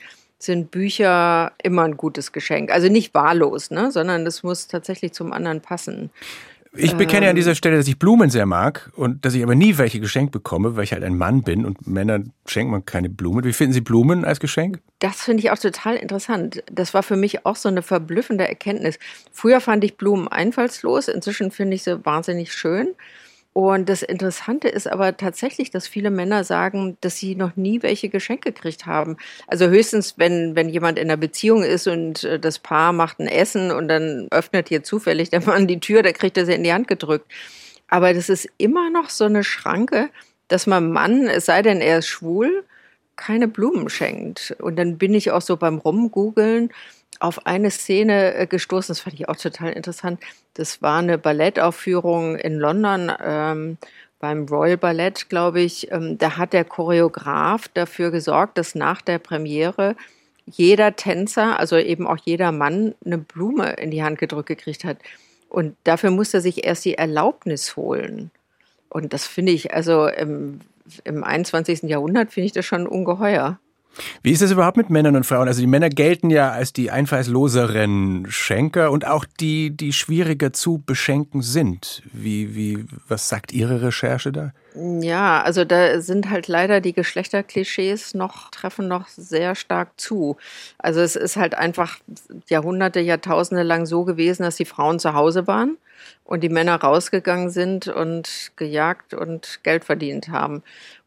sind 0.47 0.71
Bücher 0.71 1.53
immer 1.63 1.83
ein 1.83 1.97
gutes 1.97 2.33
Geschenk. 2.33 2.71
Also 2.71 2.89
nicht 2.89 3.15
wahllos, 3.15 3.71
ne? 3.71 3.91
sondern 3.91 4.25
das 4.25 4.43
muss 4.43 4.69
tatsächlich 4.69 5.13
zum 5.13 5.33
anderen 5.33 5.61
passen. 5.61 6.11
Ich 6.79 6.95
bekenne 6.95 7.27
ähm, 7.27 7.31
an 7.31 7.37
dieser 7.37 7.55
Stelle, 7.55 7.77
dass 7.77 7.89
ich 7.89 7.99
Blumen 7.99 8.31
sehr 8.31 8.47
mag 8.47 8.91
und 8.97 9.25
dass 9.25 9.35
ich 9.35 9.43
aber 9.43 9.55
nie 9.55 9.79
welche 9.79 9.99
geschenkt 9.99 10.33
bekomme, 10.33 10.77
weil 10.77 10.85
ich 10.85 10.93
halt 10.93 11.05
ein 11.05 11.17
Mann 11.17 11.43
bin 11.43 11.65
und 11.65 11.87
Männern 11.87 12.33
schenkt 12.47 12.71
man 12.71 12.85
keine 12.85 13.09
Blumen. 13.09 13.45
Wie 13.45 13.53
finden 13.53 13.73
Sie 13.73 13.81
Blumen 13.81 14.25
als 14.25 14.41
Geschenk? 14.41 14.81
Das 14.99 15.23
finde 15.23 15.43
ich 15.43 15.51
auch 15.51 15.59
total 15.59 15.97
interessant. 15.97 16.63
Das 16.71 16.93
war 16.95 17.03
für 17.03 17.17
mich 17.17 17.47
auch 17.47 17.57
so 17.57 17.69
eine 17.69 17.83
verblüffende 17.83 18.47
Erkenntnis. 18.47 18.99
Früher 19.33 19.61
fand 19.61 19.85
ich 19.85 19.97
Blumen 19.97 20.29
einfallslos, 20.29 21.09
inzwischen 21.09 21.51
finde 21.51 21.77
ich 21.77 21.83
sie 21.83 22.05
wahnsinnig 22.05 22.53
schön. 22.53 22.89
Und 23.57 23.89
das 23.89 24.03
Interessante 24.03 24.69
ist 24.69 24.87
aber 24.87 25.17
tatsächlich, 25.17 25.71
dass 25.71 25.89
viele 25.89 26.11
Männer 26.11 26.45
sagen, 26.45 26.99
dass 27.01 27.17
sie 27.17 27.35
noch 27.35 27.57
nie 27.57 27.83
welche 27.83 28.11
Geschenke 28.11 28.53
gekriegt 28.53 28.85
haben. 28.85 29.17
Also 29.47 29.69
höchstens, 29.69 30.19
wenn, 30.19 30.55
wenn 30.55 30.69
jemand 30.69 30.99
in 30.99 31.07
einer 31.07 31.17
Beziehung 31.17 31.63
ist 31.63 31.89
und 31.89 32.23
äh, 32.25 32.39
das 32.39 32.59
Paar 32.59 32.93
macht 32.93 33.19
ein 33.19 33.27
Essen 33.27 33.71
und 33.71 33.89
dann 33.89 34.29
öffnet 34.31 34.69
hier 34.69 34.83
zufällig 34.83 35.31
der 35.31 35.41
Mann 35.41 35.67
die 35.67 35.81
Tür, 35.81 36.03
da 36.03 36.13
kriegt 36.13 36.37
er 36.37 36.45
sie 36.45 36.53
in 36.53 36.65
die 36.65 36.73
Hand 36.75 36.87
gedrückt. 36.87 37.33
Aber 37.89 38.13
das 38.13 38.29
ist 38.29 38.47
immer 38.59 38.91
noch 38.91 39.09
so 39.09 39.25
eine 39.25 39.43
Schranke, 39.43 40.11
dass 40.49 40.67
man 40.67 40.93
Mann, 40.93 41.27
es 41.27 41.47
sei 41.47 41.63
denn, 41.63 41.81
er 41.81 42.01
ist 42.01 42.09
schwul, 42.09 42.63
keine 43.17 43.49
Blumen 43.49 43.89
schenkt. 43.89 44.55
Und 44.61 44.77
dann 44.77 44.99
bin 44.99 45.15
ich 45.15 45.31
auch 45.31 45.41
so 45.41 45.57
beim 45.57 45.79
Rumgoogeln 45.79 46.69
auf 47.21 47.47
eine 47.47 47.71
Szene 47.71 48.35
äh, 48.35 48.47
gestoßen, 48.47 48.89
das 48.89 49.01
fand 49.01 49.15
ich 49.15 49.29
auch 49.29 49.37
total 49.37 49.73
interessant. 49.73 50.21
Das 50.55 50.83
war 50.83 50.99
eine 50.99 51.19
Ballettaufführung 51.19 52.37
in 52.37 52.57
London 52.57 53.13
ähm, 53.25 53.79
beim 54.19 54.47
Royal 54.47 54.77
Ballett, 54.77 55.29
glaube 55.29 55.61
ich. 55.61 55.91
Ähm, 55.93 56.19
da 56.19 56.37
hat 56.37 56.53
der 56.53 56.65
Choreograf 56.65 57.69
dafür 57.69 58.11
gesorgt, 58.11 58.59
dass 58.59 58.75
nach 58.75 59.03
der 59.03 59.19
Premiere 59.19 59.97
jeder 60.47 60.95
Tänzer, 60.97 61.59
also 61.59 61.77
eben 61.77 62.07
auch 62.07 62.19
jeder 62.25 62.53
Mann, 62.53 62.95
eine 63.05 63.19
Blume 63.19 63.75
in 63.75 63.91
die 63.91 64.03
Hand 64.03 64.19
gedrückt 64.19 64.49
gekriegt 64.49 64.85
hat. 64.85 64.99
Und 65.49 65.77
dafür 65.85 66.11
musste 66.11 66.39
er 66.39 66.41
sich 66.41 66.65
erst 66.65 66.85
die 66.85 66.95
Erlaubnis 66.95 67.77
holen. 67.77 68.31
Und 68.89 69.13
das 69.13 69.27
finde 69.27 69.53
ich, 69.53 69.75
also 69.75 70.07
im, 70.07 70.61
im 71.05 71.25
21. 71.25 71.83
Jahrhundert 71.83 72.33
finde 72.33 72.47
ich 72.47 72.53
das 72.53 72.65
schon 72.65 72.87
ungeheuer. 72.87 73.59
Wie 74.23 74.33
ist 74.33 74.43
es 74.43 74.51
überhaupt 74.51 74.77
mit 74.77 74.91
Männern 74.91 75.17
und 75.17 75.25
Frauen? 75.25 75.49
Also 75.49 75.61
die 75.61 75.67
Männer 75.67 75.89
gelten 75.89 76.31
ja 76.31 76.51
als 76.51 76.73
die 76.73 76.91
einfallsloseren 76.91 78.27
Schenker 78.29 78.91
und 78.91 79.07
auch 79.07 79.25
die, 79.41 79.77
die 79.77 79.93
schwieriger 79.93 80.53
zu 80.53 80.83
beschenken 80.85 81.43
sind. 81.43 82.03
Wie, 82.13 82.55
wie, 82.55 82.85
was 83.09 83.29
sagt 83.29 83.53
Ihre 83.53 83.83
Recherche 83.83 84.33
da? 84.33 84.53
Ja, 84.75 85.43
also 85.43 85.65
da 85.65 86.01
sind 86.01 86.29
halt 86.29 86.49
leider 86.49 86.83
die 86.83 86.93
Geschlechterklischees 86.93 88.13
noch, 88.13 88.51
treffen 88.51 88.89
noch 88.89 89.09
sehr 89.09 89.55
stark 89.55 89.99
zu. 89.99 90.37
Also 90.77 91.01
es 91.01 91.17
ist 91.17 91.37
halt 91.37 91.55
einfach 91.55 91.99
Jahrhunderte, 92.49 93.01
Jahrtausende 93.01 93.63
lang 93.63 93.87
so 93.87 94.05
gewesen, 94.05 94.43
dass 94.43 94.57
die 94.57 94.67
Frauen 94.67 94.99
zu 94.99 95.15
Hause 95.15 95.47
waren 95.47 95.79
und 96.25 96.43
die 96.43 96.49
Männer 96.49 96.77
rausgegangen 96.77 97.51
sind 97.51 97.89
und 97.89 98.53
gejagt 98.57 99.15
und 99.15 99.61
Geld 99.63 99.85
verdient 99.85 100.29
haben. 100.29 100.63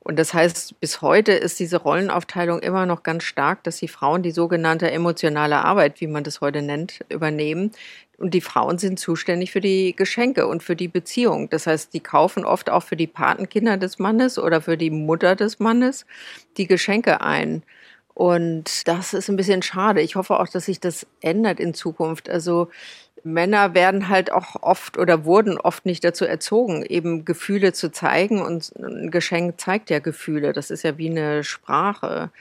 Und 0.10 0.18
das 0.18 0.34
heißt, 0.34 0.80
bis 0.80 1.04
heute 1.04 1.34
ist 1.34 1.60
diese 1.60 1.78
Rollenaufteilung 1.78 2.62
immer 2.62 2.88
noch 2.88 3.04
ganz 3.04 3.24
stark, 3.26 3.64
dass 3.64 3.78
die 3.78 3.88
Frauen 3.88 4.24
die 4.24 4.32
sogenannte 4.32 4.90
emotionale 4.90 5.64
Arbeit, 5.64 6.02
wie 6.02 6.08
man 6.08 6.24
das 6.24 6.42
heute 6.42 6.64
nennt, 6.64 7.06
übernehmen. 7.10 7.70
Und 8.18 8.34
die 8.34 8.42
Frauen 8.42 8.80
sind 8.80 8.98
zuständig 8.98 9.52
für 9.52 9.62
die 9.62 9.96
Geschenke 9.96 10.48
und 10.48 10.64
für 10.64 10.76
die 10.76 10.88
Beziehung. 10.88 11.48
Das 11.52 11.68
heißt, 11.68 11.94
die 11.94 12.00
kaufen 12.00 12.44
oft 12.44 12.72
auch 12.72 12.82
für 12.82 12.96
die 12.96 13.06
Patenkinder 13.06 13.78
des 13.78 14.00
Mannes 14.00 14.40
oder 14.40 14.62
für 14.62 14.78
die 14.78 14.90
Mutter 14.90 15.36
des 15.36 15.60
Mannes 15.60 16.08
die 16.58 16.66
Geschenke 16.66 17.22
ein. 17.22 17.62
Und 18.16 18.88
das 18.88 19.14
ist 19.14 19.30
ein 19.30 19.38
bisschen 19.38 19.62
schade. 19.62 20.02
Ich 20.02 20.16
hoffe 20.16 20.40
auch, 20.40 20.48
dass 20.50 20.66
sich 20.66 20.80
das 20.80 21.06
ändert 21.22 21.60
in 21.60 21.76
Zukunft. 21.76 22.32
Also 22.32 22.70
Männer 23.24 23.74
werden 23.74 24.10
halt 24.10 24.32
auch 24.32 24.62
oft 24.62 24.98
oder 24.98 25.26
wurden 25.26 25.58
oft 25.58 25.86
nicht 25.86 26.04
dazu 26.04 26.26
erzogen, 26.26 26.84
eben 26.84 27.26
Gefühle 27.26 27.74
zu 27.74 27.92
zeigen. 27.92 28.42
Und 28.42 28.74
ein 28.78 29.12
Geschenk 29.12 29.60
zeigt 29.60 29.90
ja 29.90 30.00
Gefühle. 30.00 30.54
Das 30.54 30.72
ist 30.72 30.84
ja 30.84 30.98
wie 30.98 31.10
eine 31.10 31.44
Sprache. 31.44 32.32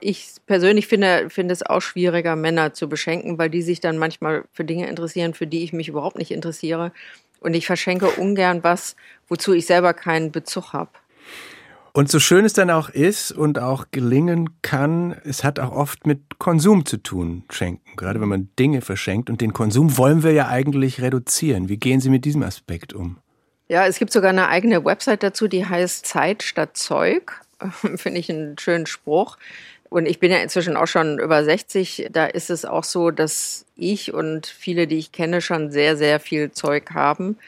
Ich 0.00 0.34
persönlich 0.46 0.86
finde, 0.86 1.28
finde 1.28 1.52
es 1.52 1.64
auch 1.64 1.80
schwieriger, 1.80 2.36
Männer 2.36 2.72
zu 2.72 2.88
beschenken, 2.88 3.38
weil 3.38 3.50
die 3.50 3.62
sich 3.62 3.80
dann 3.80 3.98
manchmal 3.98 4.44
für 4.52 4.64
Dinge 4.64 4.88
interessieren, 4.88 5.34
für 5.34 5.46
die 5.46 5.64
ich 5.64 5.72
mich 5.72 5.88
überhaupt 5.88 6.18
nicht 6.18 6.30
interessiere. 6.30 6.92
Und 7.40 7.54
ich 7.54 7.66
verschenke 7.66 8.08
ungern 8.10 8.62
was, 8.62 8.96
wozu 9.28 9.52
ich 9.52 9.66
selber 9.66 9.94
keinen 9.94 10.32
Bezug 10.32 10.72
habe. 10.72 10.90
Und 11.98 12.08
so 12.08 12.20
schön 12.20 12.44
es 12.44 12.52
dann 12.52 12.70
auch 12.70 12.90
ist 12.90 13.32
und 13.32 13.58
auch 13.58 13.86
gelingen 13.90 14.62
kann, 14.62 15.16
es 15.24 15.42
hat 15.42 15.58
auch 15.58 15.72
oft 15.72 16.06
mit 16.06 16.38
Konsum 16.38 16.86
zu 16.86 16.98
tun, 16.98 17.42
schenken. 17.50 17.96
Gerade 17.96 18.20
wenn 18.20 18.28
man 18.28 18.50
Dinge 18.56 18.82
verschenkt. 18.82 19.28
Und 19.28 19.40
den 19.40 19.52
Konsum 19.52 19.98
wollen 19.98 20.22
wir 20.22 20.30
ja 20.30 20.46
eigentlich 20.46 21.02
reduzieren. 21.02 21.68
Wie 21.68 21.76
gehen 21.76 21.98
Sie 21.98 22.08
mit 22.08 22.24
diesem 22.24 22.44
Aspekt 22.44 22.92
um? 22.92 23.18
Ja, 23.66 23.84
es 23.84 23.98
gibt 23.98 24.12
sogar 24.12 24.30
eine 24.30 24.46
eigene 24.46 24.84
Website 24.84 25.24
dazu, 25.24 25.48
die 25.48 25.66
heißt 25.66 26.06
Zeit 26.06 26.44
statt 26.44 26.76
Zeug. 26.76 27.40
Finde 27.96 28.20
ich 28.20 28.30
einen 28.30 28.56
schönen 28.58 28.86
Spruch. 28.86 29.36
Und 29.90 30.06
ich 30.06 30.20
bin 30.20 30.30
ja 30.30 30.38
inzwischen 30.38 30.76
auch 30.76 30.86
schon 30.86 31.18
über 31.18 31.42
60. 31.42 32.10
Da 32.12 32.26
ist 32.26 32.48
es 32.48 32.64
auch 32.64 32.84
so, 32.84 33.10
dass 33.10 33.66
ich 33.74 34.14
und 34.14 34.46
viele, 34.46 34.86
die 34.86 34.98
ich 34.98 35.10
kenne, 35.10 35.40
schon 35.40 35.72
sehr, 35.72 35.96
sehr 35.96 36.20
viel 36.20 36.52
Zeug 36.52 36.92
haben 36.94 37.38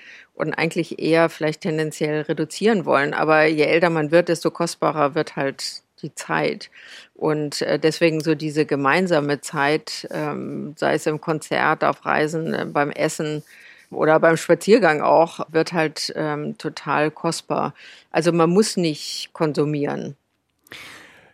und 0.40 0.54
eigentlich 0.54 0.98
eher 0.98 1.28
vielleicht 1.28 1.60
tendenziell 1.60 2.22
reduzieren 2.22 2.84
wollen. 2.86 3.14
Aber 3.14 3.44
je 3.44 3.64
älter 3.64 3.90
man 3.90 4.10
wird, 4.10 4.28
desto 4.28 4.50
kostbarer 4.50 5.14
wird 5.14 5.36
halt 5.36 5.82
die 6.02 6.14
Zeit. 6.14 6.70
Und 7.14 7.62
äh, 7.62 7.78
deswegen 7.78 8.20
so 8.22 8.34
diese 8.34 8.64
gemeinsame 8.64 9.40
Zeit, 9.42 10.08
ähm, 10.10 10.74
sei 10.76 10.94
es 10.94 11.06
im 11.06 11.20
Konzert, 11.20 11.84
auf 11.84 12.04
Reisen, 12.06 12.54
äh, 12.54 12.64
beim 12.64 12.90
Essen 12.90 13.42
oder 13.90 14.18
beim 14.18 14.36
Spaziergang 14.38 15.02
auch, 15.02 15.40
wird 15.50 15.72
halt 15.74 16.12
ähm, 16.16 16.56
total 16.56 17.10
kostbar. 17.10 17.74
Also 18.10 18.32
man 18.32 18.50
muss 18.50 18.76
nicht 18.78 19.30
konsumieren. 19.34 20.16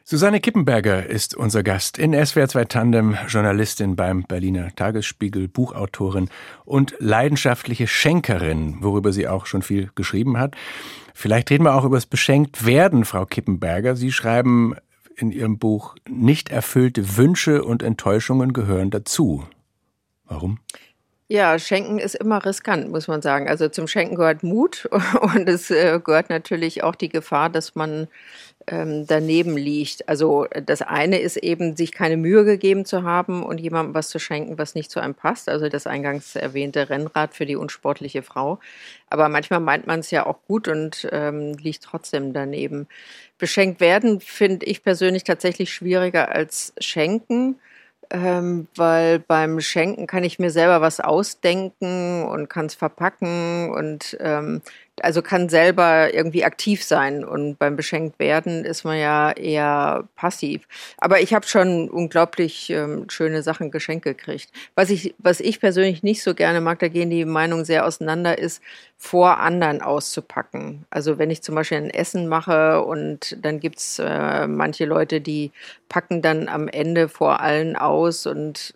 Susanne 0.08 0.38
Kippenberger 0.38 1.04
ist 1.04 1.34
unser 1.34 1.64
Gast 1.64 1.98
in 1.98 2.12
SWR 2.12 2.46
2 2.46 2.66
Tandem, 2.66 3.16
Journalistin 3.26 3.96
beim 3.96 4.22
Berliner 4.22 4.72
Tagesspiegel, 4.72 5.48
Buchautorin 5.48 6.28
und 6.64 6.94
leidenschaftliche 7.00 7.88
Schenkerin, 7.88 8.76
worüber 8.82 9.12
sie 9.12 9.26
auch 9.26 9.46
schon 9.46 9.62
viel 9.62 9.90
geschrieben 9.96 10.38
hat. 10.38 10.54
Vielleicht 11.12 11.50
reden 11.50 11.64
wir 11.64 11.74
auch 11.74 11.82
über 11.82 11.96
das 11.96 12.06
Beschenktwerden, 12.06 13.04
Frau 13.04 13.26
Kippenberger. 13.26 13.96
Sie 13.96 14.12
schreiben 14.12 14.76
in 15.16 15.32
Ihrem 15.32 15.58
Buch, 15.58 15.96
nicht 16.08 16.50
erfüllte 16.50 17.16
Wünsche 17.16 17.64
und 17.64 17.82
Enttäuschungen 17.82 18.52
gehören 18.52 18.90
dazu. 18.90 19.42
Warum? 20.24 20.60
Ja, 21.28 21.58
Schenken 21.58 21.98
ist 21.98 22.14
immer 22.14 22.44
riskant, 22.44 22.88
muss 22.90 23.08
man 23.08 23.20
sagen. 23.20 23.48
Also 23.48 23.68
zum 23.68 23.88
Schenken 23.88 24.14
gehört 24.14 24.44
Mut 24.44 24.88
und 25.20 25.48
es 25.48 25.70
äh, 25.72 25.98
gehört 26.02 26.30
natürlich 26.30 26.84
auch 26.84 26.94
die 26.94 27.08
Gefahr, 27.08 27.50
dass 27.50 27.74
man 27.74 28.06
ähm, 28.68 29.06
daneben 29.08 29.56
liegt. 29.56 30.08
Also 30.08 30.46
das 30.64 30.82
eine 30.82 31.18
ist 31.18 31.36
eben, 31.36 31.76
sich 31.76 31.90
keine 31.90 32.16
Mühe 32.16 32.44
gegeben 32.44 32.84
zu 32.84 33.02
haben 33.02 33.42
und 33.42 33.58
jemandem 33.58 33.94
was 33.94 34.08
zu 34.08 34.20
schenken, 34.20 34.56
was 34.56 34.76
nicht 34.76 34.88
zu 34.88 35.00
einem 35.00 35.14
passt. 35.14 35.48
Also 35.48 35.68
das 35.68 35.88
eingangs 35.88 36.36
erwähnte 36.36 36.90
Rennrad 36.90 37.34
für 37.34 37.46
die 37.46 37.56
unsportliche 37.56 38.22
Frau. 38.22 38.60
Aber 39.10 39.28
manchmal 39.28 39.60
meint 39.60 39.86
man 39.88 40.00
es 40.00 40.12
ja 40.12 40.26
auch 40.26 40.38
gut 40.46 40.68
und 40.68 41.08
ähm, 41.10 41.54
liegt 41.54 41.82
trotzdem 41.82 42.34
daneben. 42.34 42.86
Beschenkt 43.38 43.80
werden 43.80 44.20
finde 44.20 44.64
ich 44.66 44.84
persönlich 44.84 45.24
tatsächlich 45.24 45.72
schwieriger 45.72 46.28
als 46.30 46.72
schenken. 46.78 47.56
Ähm, 48.10 48.68
weil 48.76 49.18
beim 49.18 49.60
Schenken 49.60 50.06
kann 50.06 50.24
ich 50.24 50.38
mir 50.38 50.50
selber 50.50 50.80
was 50.80 51.00
ausdenken 51.00 52.24
und 52.24 52.48
kann 52.48 52.66
es 52.66 52.74
verpacken 52.74 53.70
und 53.72 54.16
ähm, 54.20 54.62
also 55.02 55.22
kann 55.22 55.48
selber 55.48 56.12
irgendwie 56.12 56.44
aktiv 56.44 56.82
sein 56.82 57.24
und 57.24 57.58
beim 57.58 57.76
beschenkt 57.76 58.18
werden 58.18 58.64
ist 58.64 58.84
man 58.84 58.98
ja 58.98 59.32
eher 59.32 60.08
passiv. 60.16 60.66
Aber 60.98 61.20
ich 61.20 61.34
habe 61.34 61.46
schon 61.46 61.90
unglaublich 61.90 62.70
ähm, 62.70 63.08
schöne 63.08 63.42
Sachen 63.42 63.70
geschenkt 63.70 64.04
gekriegt. 64.04 64.50
Was 64.74 64.90
ich, 64.90 65.14
was 65.18 65.40
ich 65.40 65.60
persönlich 65.60 66.02
nicht 66.02 66.22
so 66.22 66.34
gerne 66.34 66.60
mag, 66.60 66.78
da 66.78 66.88
gehen 66.88 67.10
die 67.10 67.24
Meinungen 67.24 67.64
sehr 67.64 67.86
auseinander, 67.86 68.38
ist 68.38 68.62
vor 68.96 69.40
anderen 69.40 69.82
auszupacken. 69.82 70.86
Also 70.90 71.18
wenn 71.18 71.30
ich 71.30 71.42
zum 71.42 71.54
Beispiel 71.54 71.78
ein 71.78 71.90
Essen 71.90 72.28
mache 72.28 72.82
und 72.82 73.36
dann 73.42 73.60
gibt's 73.60 73.98
äh, 73.98 74.46
manche 74.46 74.86
Leute, 74.86 75.20
die 75.20 75.52
packen 75.88 76.22
dann 76.22 76.48
am 76.48 76.68
Ende 76.68 77.08
vor 77.08 77.40
allen 77.40 77.76
aus 77.76 78.26
und 78.26 78.74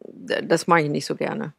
das 0.00 0.66
mache 0.66 0.82
ich 0.82 0.88
nicht 0.88 1.06
so 1.06 1.14
gerne. 1.14 1.52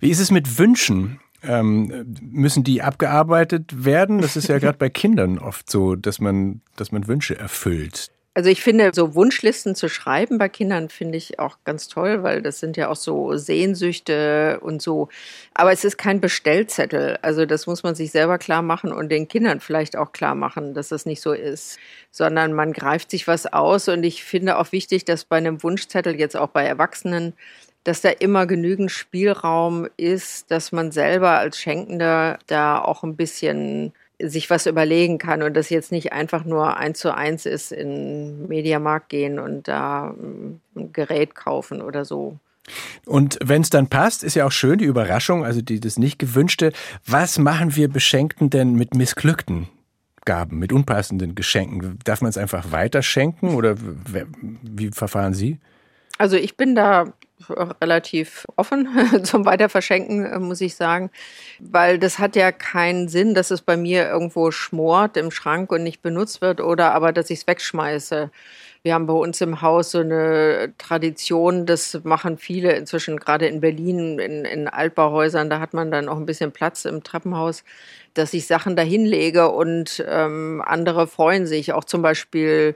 Wie 0.00 0.10
ist 0.10 0.20
es 0.20 0.30
mit 0.30 0.58
Wünschen? 0.58 1.20
Ähm, 1.44 2.16
müssen 2.20 2.64
die 2.64 2.82
abgearbeitet 2.82 3.84
werden? 3.84 4.20
Das 4.20 4.36
ist 4.36 4.48
ja 4.48 4.58
gerade 4.60 4.78
bei 4.78 4.90
Kindern 4.90 5.38
oft 5.38 5.70
so, 5.70 5.96
dass 5.96 6.20
man, 6.20 6.60
dass 6.76 6.92
man 6.92 7.08
Wünsche 7.08 7.38
erfüllt. 7.38 8.10
Also 8.34 8.48
ich 8.48 8.62
finde, 8.62 8.92
so 8.94 9.14
Wunschlisten 9.14 9.74
zu 9.74 9.90
schreiben 9.90 10.38
bei 10.38 10.48
Kindern 10.48 10.88
finde 10.88 11.18
ich 11.18 11.38
auch 11.38 11.58
ganz 11.64 11.88
toll, 11.88 12.22
weil 12.22 12.40
das 12.40 12.60
sind 12.60 12.78
ja 12.78 12.88
auch 12.88 12.96
so 12.96 13.36
Sehnsüchte 13.36 14.58
und 14.62 14.80
so. 14.80 15.08
Aber 15.52 15.70
es 15.70 15.84
ist 15.84 15.98
kein 15.98 16.18
Bestellzettel. 16.18 17.18
Also 17.20 17.44
das 17.44 17.66
muss 17.66 17.82
man 17.82 17.94
sich 17.94 18.10
selber 18.10 18.38
klar 18.38 18.62
machen 18.62 18.90
und 18.90 19.10
den 19.10 19.28
Kindern 19.28 19.60
vielleicht 19.60 19.96
auch 19.96 20.12
klar 20.12 20.34
machen, 20.34 20.72
dass 20.72 20.88
das 20.88 21.04
nicht 21.04 21.20
so 21.20 21.34
ist, 21.34 21.78
sondern 22.10 22.54
man 22.54 22.72
greift 22.72 23.10
sich 23.10 23.28
was 23.28 23.52
aus. 23.52 23.88
Und 23.88 24.02
ich 24.02 24.24
finde 24.24 24.56
auch 24.56 24.72
wichtig, 24.72 25.04
dass 25.04 25.26
bei 25.26 25.36
einem 25.36 25.62
Wunschzettel 25.62 26.18
jetzt 26.18 26.36
auch 26.36 26.48
bei 26.48 26.64
Erwachsenen 26.64 27.34
dass 27.84 28.00
da 28.00 28.10
immer 28.10 28.46
genügend 28.46 28.90
Spielraum 28.90 29.88
ist, 29.96 30.50
dass 30.50 30.72
man 30.72 30.92
selber 30.92 31.38
als 31.38 31.58
Schenkender 31.58 32.38
da 32.46 32.80
auch 32.80 33.02
ein 33.02 33.16
bisschen 33.16 33.92
sich 34.20 34.50
was 34.50 34.66
überlegen 34.66 35.18
kann 35.18 35.42
und 35.42 35.54
das 35.54 35.68
jetzt 35.68 35.90
nicht 35.90 36.12
einfach 36.12 36.44
nur 36.44 36.76
eins 36.76 37.00
zu 37.00 37.14
eins 37.14 37.44
ist, 37.44 37.72
in 37.72 38.46
Mediamarkt 38.46 39.08
gehen 39.08 39.38
und 39.38 39.66
da 39.66 40.14
ein 40.76 40.92
Gerät 40.92 41.34
kaufen 41.34 41.82
oder 41.82 42.04
so. 42.04 42.38
Und 43.04 43.38
wenn 43.42 43.62
es 43.62 43.70
dann 43.70 43.88
passt, 43.88 44.22
ist 44.22 44.36
ja 44.36 44.46
auch 44.46 44.52
schön 44.52 44.78
die 44.78 44.84
Überraschung, 44.84 45.44
also 45.44 45.60
die, 45.60 45.80
das 45.80 45.98
nicht 45.98 46.18
gewünschte. 46.18 46.72
Was 47.04 47.38
machen 47.38 47.74
wir 47.74 47.88
Beschenkten 47.88 48.50
denn 48.50 48.74
mit 48.74 48.94
missglückten 48.94 49.68
Gaben, 50.24 50.60
mit 50.60 50.72
unpassenden 50.72 51.34
Geschenken? 51.34 51.98
Darf 52.04 52.22
man 52.22 52.30
es 52.30 52.38
einfach 52.38 52.70
weiterschenken 52.70 53.56
oder 53.56 53.74
wie 54.62 54.90
verfahren 54.90 55.34
Sie? 55.34 55.58
Also 56.18 56.36
ich 56.36 56.56
bin 56.56 56.76
da 56.76 57.12
relativ 57.50 58.46
offen 58.56 58.88
zum 59.24 59.44
Weiterverschenken, 59.44 60.24
äh, 60.24 60.38
muss 60.38 60.60
ich 60.60 60.74
sagen, 60.76 61.10
weil 61.60 61.98
das 61.98 62.18
hat 62.18 62.36
ja 62.36 62.52
keinen 62.52 63.08
Sinn, 63.08 63.34
dass 63.34 63.50
es 63.50 63.62
bei 63.62 63.76
mir 63.76 64.08
irgendwo 64.08 64.50
schmort 64.50 65.16
im 65.16 65.30
Schrank 65.30 65.72
und 65.72 65.82
nicht 65.82 66.02
benutzt 66.02 66.40
wird 66.40 66.60
oder 66.60 66.92
aber, 66.92 67.12
dass 67.12 67.30
ich 67.30 67.40
es 67.40 67.46
wegschmeiße. 67.46 68.30
Wir 68.84 68.94
haben 68.94 69.06
bei 69.06 69.12
uns 69.12 69.40
im 69.40 69.62
Haus 69.62 69.92
so 69.92 70.00
eine 70.00 70.72
Tradition, 70.76 71.66
das 71.66 72.00
machen 72.02 72.36
viele 72.36 72.72
inzwischen, 72.72 73.16
gerade 73.16 73.46
in 73.46 73.60
Berlin, 73.60 74.18
in, 74.18 74.44
in 74.44 74.66
Altbauhäusern, 74.66 75.48
da 75.48 75.60
hat 75.60 75.72
man 75.72 75.92
dann 75.92 76.08
auch 76.08 76.16
ein 76.16 76.26
bisschen 76.26 76.50
Platz 76.50 76.84
im 76.84 77.04
Treppenhaus, 77.04 77.62
dass 78.14 78.34
ich 78.34 78.48
Sachen 78.48 78.74
dahin 78.74 79.06
lege 79.06 79.50
und 79.50 80.04
ähm, 80.08 80.62
andere 80.66 81.06
freuen 81.06 81.46
sich. 81.46 81.72
Auch 81.72 81.84
zum 81.84 82.02
Beispiel 82.02 82.74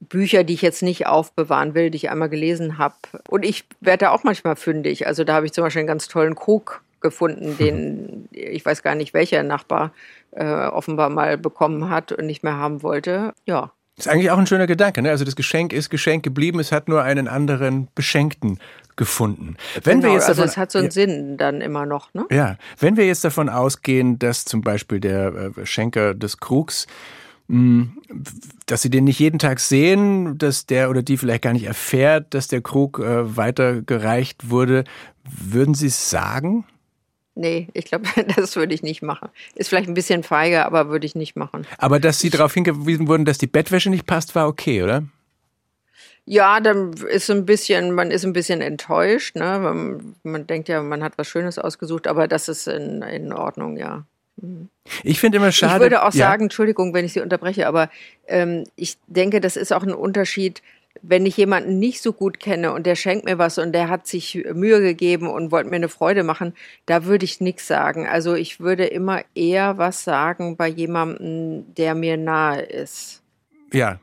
Bücher, 0.00 0.44
die 0.44 0.54
ich 0.54 0.62
jetzt 0.62 0.82
nicht 0.82 1.06
aufbewahren 1.06 1.74
will, 1.74 1.90
die 1.90 1.96
ich 1.96 2.10
einmal 2.10 2.28
gelesen 2.28 2.78
habe. 2.78 2.94
Und 3.28 3.44
ich 3.44 3.64
werde 3.80 4.06
da 4.06 4.10
auch 4.10 4.24
manchmal 4.24 4.56
fündig. 4.56 5.06
Also 5.06 5.24
da 5.24 5.34
habe 5.34 5.46
ich 5.46 5.52
zum 5.52 5.64
Beispiel 5.64 5.80
einen 5.80 5.88
ganz 5.88 6.08
tollen 6.08 6.34
Krug 6.34 6.82
gefunden, 7.00 7.56
den 7.58 8.28
ich 8.32 8.64
weiß 8.64 8.82
gar 8.82 8.94
nicht, 8.94 9.14
welcher 9.14 9.42
Nachbar 9.42 9.92
äh, 10.32 10.44
offenbar 10.44 11.10
mal 11.10 11.38
bekommen 11.38 11.90
hat 11.90 12.12
und 12.12 12.26
nicht 12.26 12.42
mehr 12.42 12.56
haben 12.56 12.82
wollte. 12.82 13.32
Ja, 13.46 13.72
ist 13.96 14.08
eigentlich 14.08 14.30
auch 14.30 14.38
ein 14.38 14.46
schöner 14.46 14.66
Gedanke. 14.66 15.02
Ne? 15.02 15.10
Also 15.10 15.24
das 15.24 15.36
Geschenk 15.36 15.72
ist 15.72 15.88
Geschenk 15.88 16.24
geblieben, 16.24 16.58
es 16.58 16.72
hat 16.72 16.88
nur 16.88 17.02
einen 17.02 17.28
anderen 17.28 17.86
Beschenkten 17.94 18.58
gefunden. 18.96 19.56
Wenn 19.84 20.00
genau, 20.00 20.08
wir 20.08 20.14
jetzt 20.14 20.28
also 20.28 20.42
davon, 20.42 20.42
also 20.42 20.52
es 20.52 20.56
hat 20.56 20.72
so 20.72 20.78
einen 20.78 20.88
ja, 20.88 20.92
Sinn 20.92 21.36
dann 21.36 21.60
immer 21.60 21.86
noch. 21.86 22.12
Ne? 22.12 22.26
Ja, 22.30 22.56
wenn 22.80 22.96
wir 22.96 23.06
jetzt 23.06 23.24
davon 23.24 23.48
ausgehen, 23.48 24.18
dass 24.18 24.44
zum 24.44 24.62
Beispiel 24.62 24.98
der 24.98 25.52
äh, 25.56 25.66
Schenker 25.66 26.14
des 26.14 26.38
Krugs 26.38 26.88
dass 27.46 28.82
sie 28.82 28.90
den 28.90 29.04
nicht 29.04 29.18
jeden 29.18 29.38
Tag 29.38 29.60
sehen, 29.60 30.38
dass 30.38 30.64
der 30.64 30.88
oder 30.88 31.02
die 31.02 31.18
vielleicht 31.18 31.42
gar 31.42 31.52
nicht 31.52 31.66
erfährt, 31.66 32.32
dass 32.32 32.48
der 32.48 32.62
Krug 32.62 32.98
äh, 33.00 33.36
weitergereicht 33.36 34.48
wurde. 34.48 34.84
Würden 35.24 35.74
Sie 35.74 35.88
es 35.88 36.08
sagen? 36.08 36.64
Nee, 37.34 37.68
ich 37.74 37.84
glaube, 37.86 38.06
das 38.36 38.56
würde 38.56 38.74
ich 38.74 38.82
nicht 38.82 39.02
machen. 39.02 39.28
Ist 39.54 39.68
vielleicht 39.68 39.88
ein 39.88 39.94
bisschen 39.94 40.22
feige, 40.22 40.64
aber 40.64 40.88
würde 40.88 41.06
ich 41.06 41.14
nicht 41.14 41.36
machen. 41.36 41.66
Aber 41.78 42.00
dass 42.00 42.18
Sie 42.18 42.30
darauf 42.30 42.54
hingewiesen 42.54 43.08
wurden, 43.08 43.24
dass 43.24 43.38
die 43.38 43.46
Bettwäsche 43.46 43.90
nicht 43.90 44.06
passt, 44.06 44.34
war 44.34 44.48
okay, 44.48 44.82
oder? 44.82 45.04
Ja, 46.26 46.60
dann 46.60 46.94
ist 46.94 47.30
ein 47.30 47.44
bisschen, 47.44 47.92
man 47.92 48.10
ist 48.10 48.24
ein 48.24 48.32
bisschen 48.32 48.62
enttäuscht. 48.62 49.36
Ne? 49.36 49.58
Man, 49.58 50.14
man 50.22 50.46
denkt 50.46 50.68
ja, 50.68 50.82
man 50.82 51.02
hat 51.02 51.18
was 51.18 51.28
Schönes 51.28 51.58
ausgesucht, 51.58 52.06
aber 52.06 52.26
das 52.28 52.48
ist 52.48 52.66
in, 52.66 53.02
in 53.02 53.32
Ordnung, 53.32 53.76
ja. 53.76 54.06
Mhm. 54.40 54.68
Ich 55.02 55.20
finde 55.20 55.38
immer 55.38 55.52
schade. 55.52 55.74
Ich 55.74 55.80
würde 55.80 56.02
auch 56.02 56.12
sagen, 56.12 56.42
ja. 56.42 56.44
Entschuldigung, 56.44 56.92
wenn 56.94 57.04
ich 57.04 57.12
Sie 57.12 57.20
unterbreche, 57.20 57.66
aber 57.66 57.90
ähm, 58.26 58.64
ich 58.76 58.98
denke, 59.06 59.40
das 59.40 59.56
ist 59.56 59.72
auch 59.72 59.82
ein 59.82 59.94
Unterschied 59.94 60.62
wenn 61.02 61.26
ich 61.26 61.36
jemanden 61.36 61.78
nicht 61.78 62.02
so 62.02 62.12
gut 62.12 62.40
kenne 62.40 62.72
und 62.72 62.86
der 62.86 62.94
schenkt 62.94 63.24
mir 63.24 63.38
was 63.38 63.58
und 63.58 63.72
der 63.72 63.88
hat 63.88 64.06
sich 64.06 64.44
Mühe 64.54 64.80
gegeben 64.80 65.28
und 65.28 65.50
wollte 65.50 65.68
mir 65.68 65.76
eine 65.76 65.88
Freude 65.88 66.22
machen, 66.22 66.54
da 66.86 67.04
würde 67.04 67.24
ich 67.24 67.40
nichts 67.40 67.66
sagen. 67.66 68.06
Also 68.06 68.34
ich 68.34 68.60
würde 68.60 68.84
immer 68.84 69.22
eher 69.34 69.76
was 69.78 70.04
sagen 70.04 70.56
bei 70.56 70.68
jemandem, 70.68 71.74
der 71.74 71.94
mir 71.94 72.16
nahe 72.16 72.62
ist. 72.62 73.22
Ja. 73.72 73.98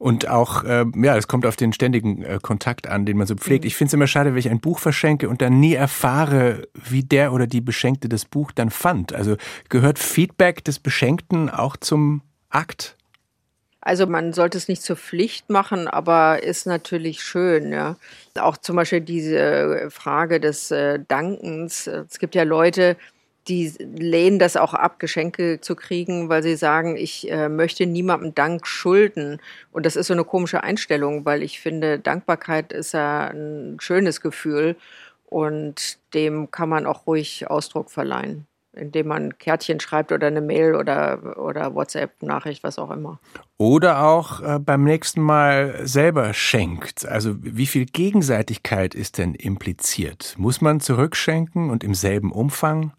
Und 0.00 0.28
auch, 0.28 0.64
äh, 0.64 0.86
ja, 0.96 1.14
es 1.18 1.28
kommt 1.28 1.44
auf 1.44 1.56
den 1.56 1.74
ständigen 1.74 2.22
äh, 2.22 2.38
Kontakt 2.40 2.88
an, 2.88 3.04
den 3.04 3.18
man 3.18 3.26
so 3.26 3.34
pflegt. 3.34 3.64
Mhm. 3.64 3.68
Ich 3.68 3.76
finde 3.76 3.88
es 3.88 3.92
immer 3.92 4.06
schade, 4.06 4.30
wenn 4.30 4.38
ich 4.38 4.48
ein 4.48 4.58
Buch 4.58 4.78
verschenke 4.78 5.28
und 5.28 5.42
dann 5.42 5.60
nie 5.60 5.74
erfahre, 5.74 6.66
wie 6.72 7.02
der 7.02 7.34
oder 7.34 7.46
die 7.46 7.60
Beschenkte 7.60 8.08
das 8.08 8.24
Buch 8.24 8.50
dann 8.50 8.70
fand. 8.70 9.12
Also 9.12 9.36
gehört 9.68 9.98
Feedback 9.98 10.64
des 10.64 10.78
Beschenkten 10.78 11.50
auch 11.50 11.76
zum 11.76 12.22
Akt? 12.48 12.96
Also 13.82 14.06
man 14.06 14.32
sollte 14.32 14.56
es 14.56 14.68
nicht 14.68 14.82
zur 14.82 14.96
Pflicht 14.96 15.50
machen, 15.50 15.86
aber 15.86 16.42
ist 16.42 16.66
natürlich 16.66 17.22
schön. 17.22 17.70
Ja. 17.70 17.96
Auch 18.38 18.56
zum 18.56 18.76
Beispiel 18.76 19.02
diese 19.02 19.90
Frage 19.90 20.40
des 20.40 20.70
äh, 20.70 21.00
Dankens. 21.08 21.86
Es 21.86 22.18
gibt 22.18 22.34
ja 22.34 22.44
Leute, 22.44 22.96
die 23.50 23.68
lehnen 23.80 24.38
das 24.38 24.56
auch 24.56 24.74
ab, 24.74 25.00
Geschenke 25.00 25.60
zu 25.60 25.74
kriegen, 25.74 26.28
weil 26.28 26.42
sie 26.42 26.54
sagen, 26.54 26.96
ich 26.96 27.30
äh, 27.30 27.48
möchte 27.48 27.84
niemandem 27.84 28.34
Dank 28.34 28.66
schulden. 28.66 29.40
Und 29.72 29.84
das 29.84 29.96
ist 29.96 30.06
so 30.06 30.14
eine 30.14 30.24
komische 30.24 30.62
Einstellung, 30.62 31.24
weil 31.24 31.42
ich 31.42 31.58
finde, 31.58 31.98
Dankbarkeit 31.98 32.72
ist 32.72 32.92
ja 32.92 33.26
ein 33.26 33.78
schönes 33.80 34.20
Gefühl 34.20 34.76
und 35.26 35.98
dem 36.14 36.52
kann 36.52 36.68
man 36.68 36.86
auch 36.86 37.06
ruhig 37.08 37.50
Ausdruck 37.50 37.90
verleihen 37.90 38.46
indem 38.72 39.08
man 39.08 39.36
Kärtchen 39.36 39.80
schreibt 39.80 40.12
oder 40.12 40.28
eine 40.28 40.40
Mail 40.40 40.76
oder, 40.76 41.36
oder 41.38 41.74
WhatsApp-Nachricht, 41.74 42.62
was 42.62 42.78
auch 42.78 42.92
immer. 42.92 43.18
Oder 43.58 44.04
auch 44.04 44.40
äh, 44.42 44.60
beim 44.60 44.84
nächsten 44.84 45.20
Mal 45.20 45.80
selber 45.82 46.32
schenkt. 46.34 47.04
Also 47.04 47.34
wie 47.40 47.66
viel 47.66 47.84
Gegenseitigkeit 47.84 48.94
ist 48.94 49.18
denn 49.18 49.34
impliziert? 49.34 50.36
Muss 50.38 50.60
man 50.60 50.78
zurückschenken 50.78 51.68
und 51.68 51.82
im 51.82 51.94
selben 51.94 52.30
Umfang? 52.30 52.92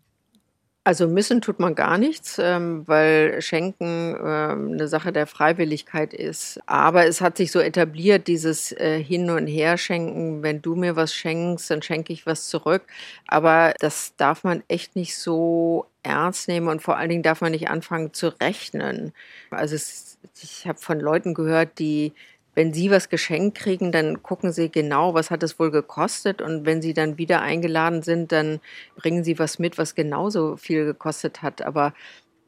Also 0.83 1.07
missen 1.07 1.41
tut 1.41 1.59
man 1.59 1.75
gar 1.75 1.99
nichts, 1.99 2.39
ähm, 2.39 2.87
weil 2.87 3.39
Schenken 3.43 4.15
ähm, 4.19 4.71
eine 4.73 4.87
Sache 4.87 5.11
der 5.13 5.27
Freiwilligkeit 5.27 6.11
ist. 6.11 6.59
Aber 6.65 7.05
es 7.05 7.21
hat 7.21 7.37
sich 7.37 7.51
so 7.51 7.59
etabliert, 7.59 8.25
dieses 8.27 8.71
äh, 8.71 9.01
Hin- 9.03 9.29
und 9.29 9.45
Herschenken. 9.45 10.41
Wenn 10.41 10.63
du 10.63 10.73
mir 10.75 10.95
was 10.95 11.13
schenkst, 11.13 11.69
dann 11.69 11.83
schenke 11.83 12.11
ich 12.13 12.25
was 12.25 12.47
zurück. 12.47 12.81
Aber 13.27 13.75
das 13.79 14.15
darf 14.17 14.43
man 14.43 14.63
echt 14.69 14.95
nicht 14.95 15.15
so 15.15 15.85
ernst 16.01 16.47
nehmen 16.47 16.67
und 16.67 16.81
vor 16.81 16.97
allen 16.97 17.09
Dingen 17.09 17.21
darf 17.23 17.41
man 17.41 17.51
nicht 17.51 17.69
anfangen 17.69 18.11
zu 18.13 18.29
rechnen. 18.41 19.13
Also 19.51 19.75
es, 19.75 20.17
ich 20.41 20.65
habe 20.65 20.79
von 20.79 20.99
Leuten 20.99 21.35
gehört, 21.35 21.77
die 21.77 22.13
wenn 22.53 22.73
Sie 22.73 22.91
was 22.91 23.09
geschenkt 23.09 23.57
kriegen, 23.57 23.91
dann 23.91 24.23
gucken 24.23 24.51
Sie 24.51 24.69
genau, 24.69 25.13
was 25.13 25.31
hat 25.31 25.43
es 25.43 25.57
wohl 25.59 25.71
gekostet. 25.71 26.41
Und 26.41 26.65
wenn 26.65 26.81
Sie 26.81 26.93
dann 26.93 27.17
wieder 27.17 27.41
eingeladen 27.41 28.03
sind, 28.03 28.31
dann 28.31 28.59
bringen 28.95 29.23
Sie 29.23 29.39
was 29.39 29.59
mit, 29.59 29.77
was 29.77 29.95
genauso 29.95 30.57
viel 30.57 30.85
gekostet 30.85 31.41
hat. 31.41 31.61
Aber 31.61 31.93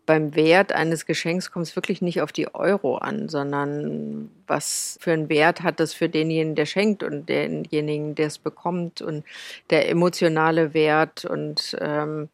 beim 0.06 0.36
Wert 0.36 0.74
eines 0.74 1.06
Geschenks 1.06 1.52
kommt 1.52 1.68
es 1.68 1.76
wirklich 1.76 2.02
nicht 2.02 2.22
auf 2.22 2.34
die 2.34 2.54
Euro 2.54 2.98
an, 2.98 3.30
sondern 3.30 4.30
was 4.48 4.98
für 5.00 5.14
einen 5.14 5.30
Wert 5.30 5.64
hat 5.64 5.80
das 5.80 5.94
für 5.94 6.10
denjenigen, 6.10 6.56
der 6.56 6.66
schenkt 6.66 7.04
und 7.04 7.30
denjenigen, 7.30 8.16
der 8.16 8.28
es 8.28 8.38
bekommt 8.38 9.02
und 9.02 9.24
der 9.70 9.90
emotionale 9.90 10.74
Wert. 10.74 11.24
Und 11.24 11.78
ähm, 11.80 12.28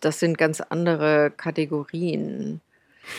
das 0.00 0.18
sind 0.18 0.38
ganz 0.38 0.60
andere 0.60 1.30
Kategorien. 1.36 2.60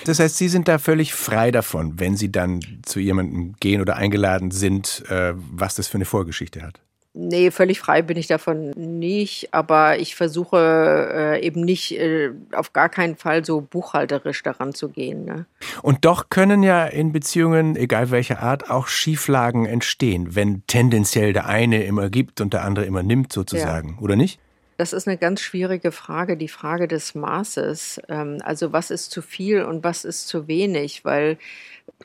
Das 0.06 0.20
heißt, 0.20 0.38
Sie 0.38 0.50
sind 0.50 0.68
da 0.68 0.78
völlig 0.78 1.14
frei 1.14 1.52
davon, 1.52 2.00
wenn 2.00 2.16
Sie 2.16 2.32
dann 2.32 2.60
zu 2.84 3.00
jemandem 3.00 3.56
gehen 3.60 3.82
oder 3.82 3.96
eingeladen 3.96 4.52
sind, 4.52 5.04
äh, 5.10 5.34
was 5.36 5.76
das 5.76 5.88
für 5.88 5.96
eine 5.96 6.06
Vorgeschichte 6.06 6.62
hat. 6.62 6.82
Nee, 7.14 7.50
völlig 7.50 7.80
frei 7.80 8.04
bin 8.04 8.18
ich 8.18 8.28
davon 8.28 8.70
nicht, 8.70 9.52
aber 9.52 9.98
ich 9.98 10.16
versuche 10.16 11.10
äh, 11.12 11.46
eben 11.46 11.62
nicht 11.62 12.00
äh, 12.00 12.30
auf 12.54 12.72
gar 12.72 12.88
keinen 12.88 13.16
Fall 13.16 13.44
so 13.44 13.62
buchhalterisch 13.62 14.44
daran 14.44 14.76
zu 14.76 14.90
gehen. 14.90 15.26
Ne? 15.26 15.46
Und 15.82 16.06
doch 16.06 16.30
können 16.30 16.62
ja 16.62 16.86
in 16.86 17.12
Beziehungen, 17.12 17.76
egal 17.76 18.12
welcher 18.12 18.44
Art, 18.44 18.70
auch 18.70 18.88
Schieflagen 18.88 19.66
entstehen, 19.66 20.36
wenn 20.36 20.62
tendenziell 20.68 21.34
der 21.34 21.48
eine 21.48 21.84
immer 21.84 22.12
gibt 22.12 22.42
und 22.42 22.54
der 22.54 22.64
andere 22.64 22.86
immer 22.86 23.02
nimmt, 23.02 23.34
sozusagen, 23.34 23.96
ja. 23.96 24.02
oder 24.02 24.16
nicht? 24.16 24.40
Das 24.80 24.94
ist 24.94 25.10
eine 25.10 25.18
ganz 25.18 25.42
schwierige 25.42 25.92
Frage, 25.92 26.38
die 26.38 26.48
Frage 26.48 26.88
des 26.88 27.14
Maßes. 27.14 28.00
Ähm, 28.08 28.38
also 28.46 28.72
was 28.72 28.92
ist 28.92 29.12
zu 29.12 29.22
viel 29.22 29.62
und 29.64 29.84
was 29.84 30.06
ist 30.06 30.30
zu 30.30 30.48
wenig? 30.48 31.04
Weil 31.04 31.38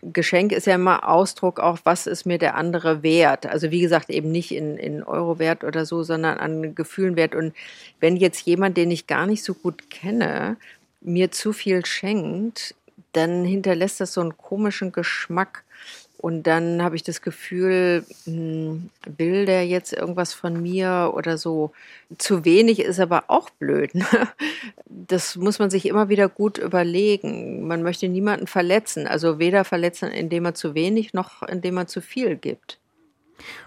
Geschenk 0.03 0.51
ist 0.51 0.67
ja 0.67 0.75
immer 0.75 1.09
Ausdruck 1.09 1.61
auch, 1.61 1.79
was 1.85 2.09
ist 2.09 2.27
mir 2.27 2.37
der 2.37 2.57
andere 2.57 3.05
wert? 3.05 3.47
Also 3.47 3.71
wie 3.71 3.81
gesagt, 3.81 4.11
eben 4.11 4.33
nicht 4.33 4.51
in, 4.51 4.77
in 4.77 5.05
Euro 5.05 5.39
wert 5.39 5.63
oder 5.63 5.87
so, 5.87 6.03
sondern 6.03 6.39
an 6.39 6.75
Gefühlen 6.75 7.15
wert. 7.15 7.37
Und 7.37 7.55
wenn 8.01 8.17
jetzt 8.17 8.45
jemand, 8.45 8.77
den 8.77 8.91
ich 8.91 9.07
gar 9.07 9.27
nicht 9.27 9.45
so 9.45 9.55
gut 9.55 9.89
kenne, 9.89 10.57
mir 11.01 11.31
zu 11.31 11.53
viel 11.53 11.87
schenkt, 11.87 12.75
dann 13.13 13.45
hinterlässt 13.45 14.01
das 14.01 14.15
so 14.15 14.21
einen 14.21 14.37
komischen 14.37 14.91
Geschmack. 14.91 15.63
Und 16.25 16.45
dann 16.45 16.83
habe 16.83 16.97
ich 16.97 17.03
das 17.03 17.21
Gefühl, 17.21 18.03
hm, 18.25 18.89
will 19.05 19.45
der 19.45 19.67
jetzt 19.67 19.93
irgendwas 19.93 20.33
von 20.33 20.63
mir 20.63 21.13
oder 21.15 21.37
so. 21.37 21.73
Zu 22.17 22.47
wenig 22.47 22.81
ist 22.81 22.99
aber 22.99 23.25
auch 23.29 23.51
blöd. 23.51 23.95
Ne? 23.95 24.07
Das 24.87 25.37
muss 25.37 25.59
man 25.59 25.69
sich 25.69 25.85
immer 25.85 26.09
wieder 26.09 26.31
gut 26.31 26.57
überlegen. 26.57 27.67
Man 27.67 27.83
möchte 27.83 28.09
niemanden 28.09 28.47
verletzen. 28.47 29.07
Also 29.07 29.39
weder 29.39 29.67
verletzen, 29.67 30.09
indem 30.13 30.47
er 30.47 30.55
zu 30.55 30.75
wenig, 30.75 31.13
noch 31.13 31.43
indem 31.43 31.77
er 31.77 31.89
zu 31.89 32.01
viel 32.01 32.37
gibt. 32.37 32.79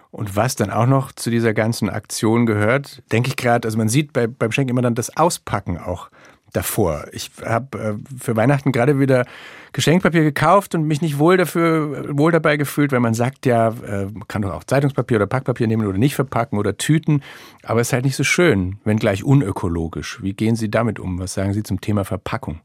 Und 0.10 0.36
was 0.36 0.56
dann 0.56 0.72
auch 0.72 0.88
noch 0.88 1.12
zu 1.12 1.30
dieser 1.30 1.54
ganzen 1.54 1.92
Aktion 1.92 2.48
gehört, 2.48 3.04
denke 3.12 3.30
ich 3.30 3.36
gerade, 3.36 3.68
also 3.68 3.78
man 3.78 3.88
sieht 3.88 4.14
bei, 4.14 4.26
beim 4.26 4.52
Schenken 4.52 4.72
immer 4.72 4.82
dann 4.82 4.96
das 4.96 5.16
Auspacken 5.16 5.78
auch 5.78 6.10
davor. 6.58 7.06
Ich 7.12 7.32
habe 7.46 7.78
äh, 7.78 7.94
für 8.18 8.36
Weihnachten 8.36 8.72
gerade 8.72 9.00
wieder 9.00 9.26
Geschenkpapier 9.74 10.24
gekauft 10.24 10.74
und 10.74 10.84
mich 10.84 11.02
nicht 11.02 11.20
wohl 11.20 11.38
dafür 11.38 12.18
wohl 12.18 12.32
dabei 12.32 12.58
gefühlt, 12.58 12.92
weil 12.92 13.00
man 13.00 13.14
sagt 13.14 13.46
ja, 13.46 13.70
äh, 13.70 14.06
man 14.06 14.28
kann 14.28 14.42
doch 14.42 14.54
auch 14.54 14.64
Zeitungspapier 14.64 15.18
oder 15.18 15.28
Packpapier 15.28 15.68
nehmen 15.68 15.86
oder 15.86 16.00
nicht 16.00 16.16
verpacken 16.16 16.58
oder 16.58 16.78
Tüten, 16.78 17.22
aber 17.64 17.82
es 17.82 17.90
ist 17.90 17.94
halt 17.94 18.06
nicht 18.06 18.16
so 18.16 18.24
schön, 18.24 18.80
wenn 18.84 18.98
gleich 18.98 19.24
unökologisch. 19.24 20.22
Wie 20.24 20.34
gehen 20.34 20.56
Sie 20.56 20.72
damit 20.72 21.00
um? 21.00 21.20
Was 21.20 21.36
sagen 21.36 21.54
Sie 21.54 21.64
zum 21.64 21.80
Thema 21.80 22.04
Verpackung? 22.04 22.60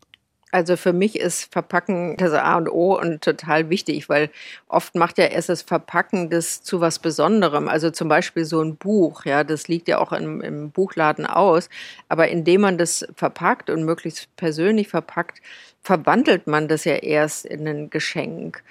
Also 0.52 0.76
für 0.76 0.92
mich 0.92 1.18
ist 1.18 1.50
Verpacken 1.50 2.16
das 2.18 2.32
A 2.34 2.58
und 2.58 2.68
O 2.68 2.98
und 2.98 3.24
total 3.24 3.70
wichtig, 3.70 4.10
weil 4.10 4.28
oft 4.68 4.94
macht 4.94 5.16
ja 5.16 5.24
erst 5.24 5.48
das 5.48 5.62
Verpacken 5.62 6.28
das 6.28 6.62
zu 6.62 6.82
was 6.82 6.98
Besonderem. 6.98 7.68
Also 7.68 7.90
zum 7.90 8.08
Beispiel 8.08 8.44
so 8.44 8.60
ein 8.62 8.76
Buch, 8.76 9.24
ja, 9.24 9.44
das 9.44 9.68
liegt 9.68 9.88
ja 9.88 9.98
auch 9.98 10.12
im, 10.12 10.42
im 10.42 10.70
Buchladen 10.70 11.24
aus. 11.24 11.70
Aber 12.10 12.28
indem 12.28 12.60
man 12.60 12.76
das 12.76 13.06
verpackt 13.16 13.70
und 13.70 13.84
möglichst 13.84 14.28
persönlich 14.36 14.88
verpackt, 14.88 15.40
verwandelt 15.82 16.46
man 16.46 16.68
das 16.68 16.84
ja 16.84 16.96
erst 16.96 17.46
in 17.46 17.66
ein 17.66 17.88
Geschenk. 17.88 18.62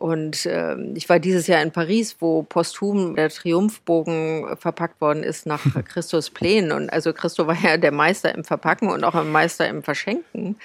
Und 0.00 0.46
äh, 0.46 0.76
ich 0.94 1.10
war 1.10 1.18
dieses 1.18 1.46
Jahr 1.46 1.60
in 1.60 1.72
Paris, 1.72 2.16
wo 2.20 2.42
posthum 2.42 3.16
der 3.16 3.28
Triumphbogen 3.28 4.56
verpackt 4.56 4.98
worden 5.02 5.22
ist 5.22 5.44
nach 5.44 5.60
Christus 5.84 6.30
Plänen. 6.30 6.72
Und 6.72 6.90
also 6.90 7.12
Christo 7.12 7.46
war 7.46 7.56
ja 7.62 7.76
der 7.76 7.92
Meister 7.92 8.34
im 8.34 8.42
Verpacken 8.42 8.88
und 8.88 9.04
auch 9.04 9.14
ein 9.14 9.30
Meister 9.30 9.68
im 9.68 9.82
Verschenken. 9.82 10.56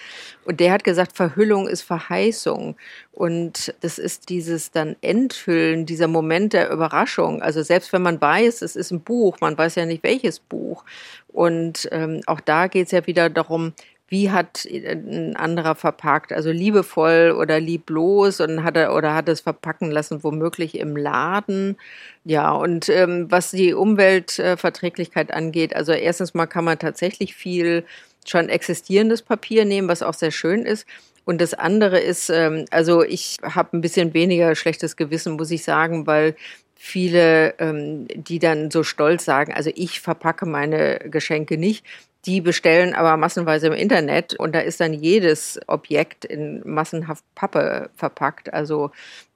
Und 0.45 0.61
der 0.61 0.71
hat 0.71 0.85
gesagt, 0.85 1.17
Verhüllung 1.17 1.67
ist 1.67 1.81
Verheißung. 1.81 2.77
Und 3.11 3.75
das 3.81 3.97
ist 3.97 4.29
dieses 4.29 4.71
dann 4.71 4.95
Enthüllen, 5.01 5.85
dieser 5.85 6.07
Moment 6.07 6.53
der 6.53 6.71
Überraschung. 6.71 7.41
Also 7.41 7.61
selbst 7.61 7.91
wenn 7.91 8.03
man 8.03 8.21
weiß, 8.21 8.61
es 8.61 8.77
ist 8.77 8.91
ein 8.91 9.01
Buch, 9.01 9.41
man 9.41 9.57
weiß 9.57 9.75
ja 9.75 9.85
nicht 9.85 10.03
welches 10.03 10.39
Buch. 10.39 10.85
Und 11.27 11.89
ähm, 11.91 12.21
auch 12.25 12.39
da 12.39 12.67
geht 12.67 12.85
es 12.85 12.93
ja 12.93 13.05
wieder 13.05 13.29
darum, 13.29 13.73
wie 14.07 14.29
hat 14.29 14.65
ein 14.65 15.35
anderer 15.35 15.73
verpackt, 15.73 16.31
also 16.31 16.51
liebevoll 16.51 17.35
oder 17.37 17.59
lieblos 17.59 18.39
und 18.39 18.63
hat 18.63 18.77
er 18.77 18.93
oder 18.95 19.15
hat 19.15 19.27
es 19.29 19.41
verpacken 19.41 19.89
lassen, 19.89 20.23
womöglich 20.23 20.77
im 20.77 20.95
Laden. 20.95 21.75
Ja, 22.23 22.51
und 22.51 22.87
ähm, 22.89 23.31
was 23.31 23.51
die 23.51 23.73
Umweltverträglichkeit 23.73 25.33
angeht, 25.33 25.75
also 25.75 25.91
erstens 25.91 26.35
mal 26.35 26.45
kann 26.45 26.65
man 26.65 26.77
tatsächlich 26.77 27.33
viel 27.35 27.83
schon 28.25 28.49
existierendes 28.49 29.23
Papier 29.23 29.65
nehmen, 29.65 29.87
was 29.87 30.03
auch 30.03 30.13
sehr 30.13 30.31
schön 30.31 30.65
ist. 30.65 30.85
Und 31.25 31.41
das 31.41 31.55
andere 31.55 31.99
ist, 31.99 32.29
ähm, 32.29 32.65
also 32.69 33.01
ich 33.03 33.37
habe 33.41 33.75
ein 33.75 33.81
bisschen 33.81 34.13
weniger 34.13 34.53
schlechtes 34.55 34.95
Gewissen, 34.95 35.33
muss 35.33 35.49
ich 35.49 35.63
sagen, 35.63 36.05
weil 36.05 36.35
viele, 36.75 37.55
ähm, 37.59 38.07
die 38.13 38.37
dann 38.37 38.69
so 38.69 38.83
stolz 38.83 39.25
sagen, 39.25 39.51
also 39.53 39.71
ich 39.73 40.01
verpacke 40.01 40.45
meine 40.45 40.99
Geschenke 41.09 41.57
nicht, 41.57 41.83
die 42.25 42.41
bestellen 42.41 42.93
aber 42.93 43.17
massenweise 43.17 43.67
im 43.67 43.73
Internet 43.73 44.33
und 44.39 44.53
da 44.53 44.59
ist 44.59 44.79
dann 44.79 44.93
jedes 44.93 45.59
Objekt 45.67 46.25
in 46.25 46.61
massenhaft 46.65 47.23
Pappe 47.35 47.89
verpackt. 47.95 48.53
Also 48.53 48.91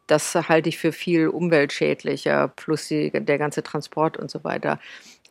das 0.07 0.33
halte 0.35 0.69
ich 0.69 0.77
für 0.77 0.91
viel 0.91 1.27
umweltschädlicher, 1.27 2.47
plus 2.55 2.87
die, 2.87 3.11
der 3.11 3.37
ganze 3.37 3.61
Transport 3.61 4.17
und 4.17 4.31
so 4.31 4.43
weiter. 4.43 4.79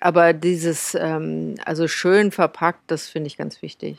Aber 0.00 0.32
dieses, 0.32 0.94
ähm, 0.94 1.56
also 1.64 1.88
schön 1.88 2.30
verpackt, 2.30 2.82
das 2.86 3.08
finde 3.08 3.26
ich 3.26 3.36
ganz 3.36 3.60
wichtig. 3.62 3.98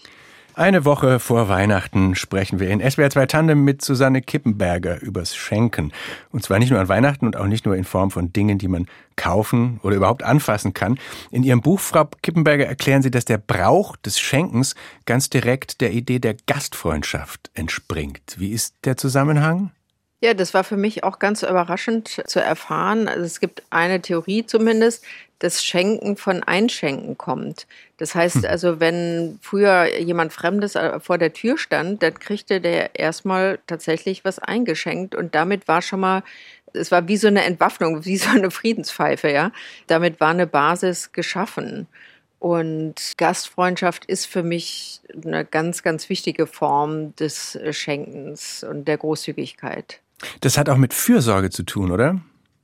Eine 0.59 0.83
Woche 0.83 1.19
vor 1.19 1.47
Weihnachten 1.47 2.15
sprechen 2.15 2.59
wir 2.59 2.69
in 2.69 2.81
SWR 2.81 3.09
2 3.09 3.27
Tandem 3.27 3.63
mit 3.63 3.81
Susanne 3.81 4.21
Kippenberger 4.21 5.01
übers 5.01 5.33
Schenken. 5.33 5.93
Und 6.33 6.43
zwar 6.43 6.59
nicht 6.59 6.69
nur 6.69 6.81
an 6.81 6.89
Weihnachten 6.89 7.25
und 7.25 7.37
auch 7.37 7.45
nicht 7.45 7.65
nur 7.65 7.77
in 7.77 7.85
Form 7.85 8.11
von 8.11 8.33
Dingen, 8.33 8.57
die 8.57 8.67
man 8.67 8.87
kaufen 9.15 9.79
oder 9.83 9.95
überhaupt 9.95 10.21
anfassen 10.21 10.73
kann. 10.73 10.99
In 11.31 11.43
Ihrem 11.43 11.61
Buch, 11.61 11.79
Frau 11.79 12.09
Kippenberger, 12.21 12.65
erklären 12.65 13.01
Sie, 13.01 13.09
dass 13.09 13.23
der 13.23 13.37
Brauch 13.37 13.95
des 13.95 14.19
Schenkens 14.19 14.75
ganz 15.05 15.29
direkt 15.29 15.79
der 15.79 15.93
Idee 15.93 16.19
der 16.19 16.35
Gastfreundschaft 16.45 17.51
entspringt. 17.53 18.35
Wie 18.37 18.51
ist 18.51 18.75
der 18.83 18.97
Zusammenhang? 18.97 19.71
Ja, 20.19 20.33
das 20.33 20.53
war 20.53 20.65
für 20.65 20.75
mich 20.75 21.05
auch 21.05 21.19
ganz 21.19 21.43
überraschend 21.43 22.21
zu 22.27 22.41
erfahren. 22.41 23.07
Also 23.07 23.21
es 23.21 23.39
gibt 23.39 23.63
eine 23.69 24.01
Theorie 24.01 24.45
zumindest, 24.45 25.05
das 25.39 25.63
Schenken 25.63 26.17
von 26.17 26.43
Einschenken 26.43 27.17
kommt. 27.17 27.65
Das 27.99 28.15
heißt 28.15 28.37
hm. 28.37 28.45
also, 28.45 28.79
wenn 28.79 29.37
früher 29.41 29.99
jemand 29.99 30.33
Fremdes 30.33 30.75
äh, 30.75 30.99
vor 30.99 31.17
der 31.17 31.33
Tür 31.33 31.57
stand, 31.57 32.01
dann 32.01 32.15
kriegte 32.15 32.59
der 32.59 32.97
erstmal 32.97 33.59
tatsächlich 33.67 34.25
was 34.25 34.39
eingeschenkt 34.39 35.15
und 35.15 35.35
damit 35.35 35.67
war 35.67 35.81
schon 35.81 35.99
mal 35.99 36.23
es 36.73 36.91
war 36.91 37.07
wie 37.07 37.17
so 37.17 37.27
eine 37.27 37.43
Entwaffnung, 37.43 38.05
wie 38.05 38.17
so 38.17 38.29
eine 38.29 38.51
Friedenspfeife, 38.51 39.31
ja. 39.31 39.51
Damit 39.87 40.19
war 40.19 40.29
eine 40.29 40.47
Basis 40.47 41.11
geschaffen. 41.11 41.87
Und 42.39 43.17
Gastfreundschaft 43.17 44.05
ist 44.05 44.25
für 44.25 44.43
mich 44.43 45.01
eine 45.13 45.43
ganz, 45.43 45.83
ganz 45.83 46.09
wichtige 46.09 46.47
Form 46.47 47.15
des 47.17 47.59
Schenkens 47.71 48.63
und 48.63 48.87
der 48.87 48.97
Großzügigkeit. 48.97 49.99
Das 50.41 50.57
hat 50.57 50.69
auch 50.69 50.77
mit 50.77 50.93
Fürsorge 50.93 51.49
zu 51.49 51.63
tun, 51.63 51.91
oder? 51.91 52.21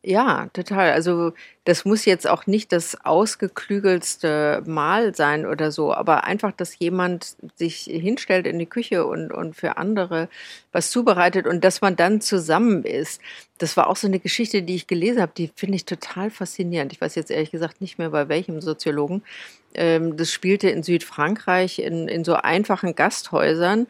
Ja, 0.07 0.49
total. 0.53 0.91
Also 0.91 1.33
das 1.63 1.83
muss 1.83 2.05
jetzt 2.05 2.27
auch 2.27 2.45
nicht 2.45 2.71
das 2.71 3.03
ausgeklügelste 3.05 4.61
Mahl 4.67 5.15
sein 5.15 5.47
oder 5.47 5.71
so, 5.71 5.95
aber 5.95 6.25
einfach, 6.25 6.51
dass 6.51 6.77
jemand 6.77 7.35
sich 7.55 7.85
hinstellt 7.85 8.45
in 8.45 8.59
die 8.59 8.67
Küche 8.67 9.07
und, 9.07 9.31
und 9.31 9.55
für 9.55 9.77
andere 9.77 10.29
was 10.71 10.91
zubereitet 10.91 11.47
und 11.47 11.63
dass 11.63 11.81
man 11.81 11.95
dann 11.95 12.21
zusammen 12.21 12.83
ist. 12.83 13.19
Das 13.57 13.77
war 13.77 13.87
auch 13.89 13.95
so 13.95 14.05
eine 14.05 14.19
Geschichte, 14.19 14.61
die 14.61 14.75
ich 14.75 14.85
gelesen 14.85 15.21
habe, 15.23 15.31
die 15.35 15.49
finde 15.55 15.77
ich 15.77 15.85
total 15.85 16.29
faszinierend. 16.29 16.93
Ich 16.93 17.01
weiß 17.01 17.15
jetzt 17.15 17.31
ehrlich 17.31 17.49
gesagt 17.49 17.81
nicht 17.81 17.97
mehr 17.97 18.11
bei 18.11 18.29
welchem 18.29 18.61
Soziologen. 18.61 19.23
Ähm, 19.73 20.17
das 20.17 20.31
spielte 20.31 20.69
in 20.69 20.83
Südfrankreich 20.83 21.79
in, 21.79 22.07
in 22.07 22.23
so 22.23 22.35
einfachen 22.35 22.93
Gasthäusern 22.93 23.87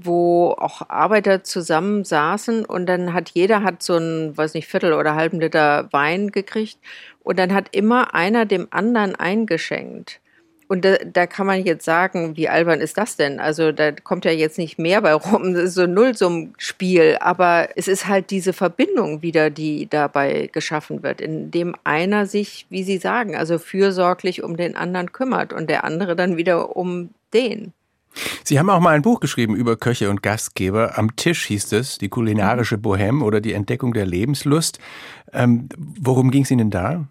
wo 0.00 0.54
auch 0.56 0.88
Arbeiter 0.88 1.42
zusammensaßen 1.42 2.64
und 2.64 2.86
dann 2.86 3.12
hat 3.12 3.30
jeder 3.34 3.64
hat 3.64 3.82
so 3.82 3.96
ein, 3.96 4.36
weiß 4.36 4.54
nicht, 4.54 4.68
Viertel 4.68 4.92
oder 4.92 5.16
halben 5.16 5.40
Liter 5.40 5.88
Wein 5.90 6.30
gekriegt 6.30 6.78
und 7.24 7.38
dann 7.38 7.52
hat 7.52 7.74
immer 7.74 8.14
einer 8.14 8.46
dem 8.46 8.68
anderen 8.70 9.16
eingeschenkt. 9.16 10.20
Und 10.68 10.84
da, 10.84 10.96
da 10.98 11.26
kann 11.26 11.46
man 11.46 11.64
jetzt 11.64 11.84
sagen, 11.84 12.36
wie 12.36 12.48
albern 12.48 12.80
ist 12.80 12.98
das 12.98 13.16
denn? 13.16 13.40
Also 13.40 13.72
da 13.72 13.90
kommt 13.90 14.24
ja 14.24 14.30
jetzt 14.30 14.58
nicht 14.58 14.78
mehr 14.78 15.00
bei 15.00 15.14
rum, 15.14 15.54
das 15.54 15.62
ist 15.64 15.74
so 15.74 15.82
ein 15.82 15.94
Nullsummspiel, 15.94 17.16
aber 17.20 17.70
es 17.74 17.88
ist 17.88 18.06
halt 18.06 18.30
diese 18.30 18.52
Verbindung 18.52 19.22
wieder, 19.22 19.50
die 19.50 19.88
dabei 19.88 20.48
geschaffen 20.52 21.02
wird, 21.02 21.20
indem 21.20 21.74
einer 21.84 22.26
sich, 22.26 22.66
wie 22.70 22.84
Sie 22.84 22.98
sagen, 22.98 23.34
also 23.34 23.58
fürsorglich 23.58 24.44
um 24.44 24.56
den 24.56 24.76
anderen 24.76 25.10
kümmert 25.10 25.52
und 25.52 25.68
der 25.68 25.82
andere 25.84 26.14
dann 26.14 26.36
wieder 26.36 26.76
um 26.76 27.10
den. 27.34 27.72
Sie 28.44 28.58
haben 28.58 28.70
auch 28.70 28.80
mal 28.80 28.94
ein 28.94 29.02
Buch 29.02 29.20
geschrieben 29.20 29.54
über 29.54 29.76
Köche 29.76 30.10
und 30.10 30.22
Gastgeber. 30.22 30.98
Am 30.98 31.16
Tisch 31.16 31.46
hieß 31.46 31.72
es, 31.72 31.98
die 31.98 32.08
kulinarische. 32.08 32.76
Bohème 32.76 33.22
oder 33.22 33.40
die 33.40 33.52
Entdeckung 33.52 33.92
der 33.92 34.06
Lebenslust. 34.06 34.78
Ähm, 35.32 35.68
worum 35.76 36.30
ging 36.30 36.42
es 36.42 36.50
Ihnen 36.50 36.70
da? 36.70 37.06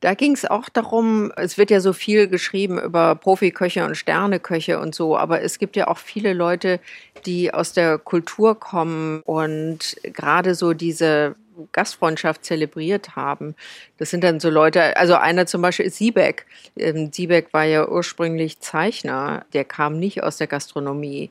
Da 0.00 0.14
ging 0.14 0.32
es 0.32 0.46
auch 0.46 0.70
darum, 0.70 1.30
es 1.36 1.58
wird 1.58 1.70
ja 1.70 1.80
so 1.80 1.92
viel 1.92 2.26
geschrieben 2.26 2.80
über 2.80 3.14
Profiköche 3.14 3.84
und 3.84 3.96
Sterneköche 3.96 4.80
und 4.80 4.94
so, 4.94 5.16
aber 5.16 5.42
es 5.42 5.58
gibt 5.58 5.76
ja 5.76 5.88
auch 5.88 5.98
viele 5.98 6.32
Leute, 6.32 6.80
die 7.26 7.52
aus 7.52 7.74
der 7.74 7.98
Kultur 7.98 8.58
kommen 8.58 9.20
und 9.26 9.96
gerade 10.02 10.54
so 10.54 10.72
diese 10.72 11.36
Gastfreundschaft 11.72 12.44
zelebriert 12.44 13.16
haben. 13.16 13.54
Das 13.98 14.10
sind 14.10 14.24
dann 14.24 14.40
so 14.40 14.50
Leute, 14.50 14.96
also 14.96 15.14
einer 15.14 15.46
zum 15.46 15.62
Beispiel 15.62 15.86
ist 15.86 15.96
Siebeck. 15.96 16.46
Ähm, 16.76 17.12
Siebeck 17.12 17.52
war 17.52 17.64
ja 17.64 17.88
ursprünglich 17.88 18.60
Zeichner, 18.60 19.44
der 19.52 19.64
kam 19.64 19.98
nicht 19.98 20.22
aus 20.22 20.36
der 20.36 20.46
Gastronomie. 20.46 21.30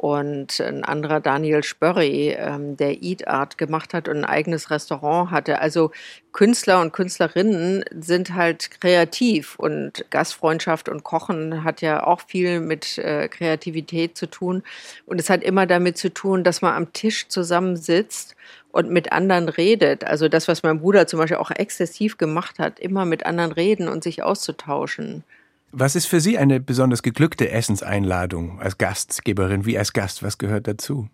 Und 0.00 0.60
ein 0.60 0.84
anderer 0.84 1.18
Daniel 1.18 1.64
Spörri, 1.64 2.28
ähm, 2.28 2.76
der 2.76 3.02
Eat 3.02 3.26
Art 3.26 3.58
gemacht 3.58 3.92
hat 3.92 4.08
und 4.08 4.18
ein 4.18 4.24
eigenes 4.24 4.70
Restaurant 4.70 5.32
hatte. 5.32 5.58
Also 5.60 5.90
Künstler 6.30 6.80
und 6.80 6.92
Künstlerinnen 6.92 7.84
sind 7.90 8.32
halt 8.34 8.70
kreativ 8.80 9.56
und 9.58 10.04
Gastfreundschaft 10.10 10.88
und 10.88 11.02
Kochen 11.02 11.64
hat 11.64 11.80
ja 11.80 12.06
auch 12.06 12.20
viel 12.20 12.60
mit 12.60 12.96
äh, 12.98 13.26
Kreativität 13.26 14.16
zu 14.16 14.26
tun. 14.26 14.62
Und 15.04 15.18
es 15.18 15.30
hat 15.30 15.42
immer 15.42 15.66
damit 15.66 15.98
zu 15.98 16.14
tun, 16.14 16.44
dass 16.44 16.62
man 16.62 16.74
am 16.74 16.92
Tisch 16.92 17.26
zusammensitzt 17.26 18.36
und 18.78 18.90
mit 18.90 19.10
anderen 19.10 19.48
redet. 19.48 20.04
Also 20.04 20.28
das, 20.28 20.46
was 20.46 20.62
mein 20.62 20.78
Bruder 20.78 21.08
zum 21.08 21.18
Beispiel 21.18 21.38
auch 21.38 21.50
exzessiv 21.50 22.16
gemacht 22.16 22.60
hat, 22.60 22.78
immer 22.78 23.04
mit 23.04 23.26
anderen 23.26 23.50
reden 23.50 23.88
und 23.88 24.04
sich 24.04 24.22
auszutauschen. 24.22 25.24
Was 25.72 25.96
ist 25.96 26.06
für 26.06 26.20
Sie 26.20 26.38
eine 26.38 26.60
besonders 26.60 27.02
geglückte 27.02 27.50
Essenseinladung 27.50 28.60
als 28.60 28.78
Gastgeberin, 28.78 29.66
wie 29.66 29.76
als 29.76 29.92
Gast? 29.92 30.22
Was 30.22 30.38
gehört 30.38 30.68
dazu? 30.68 31.08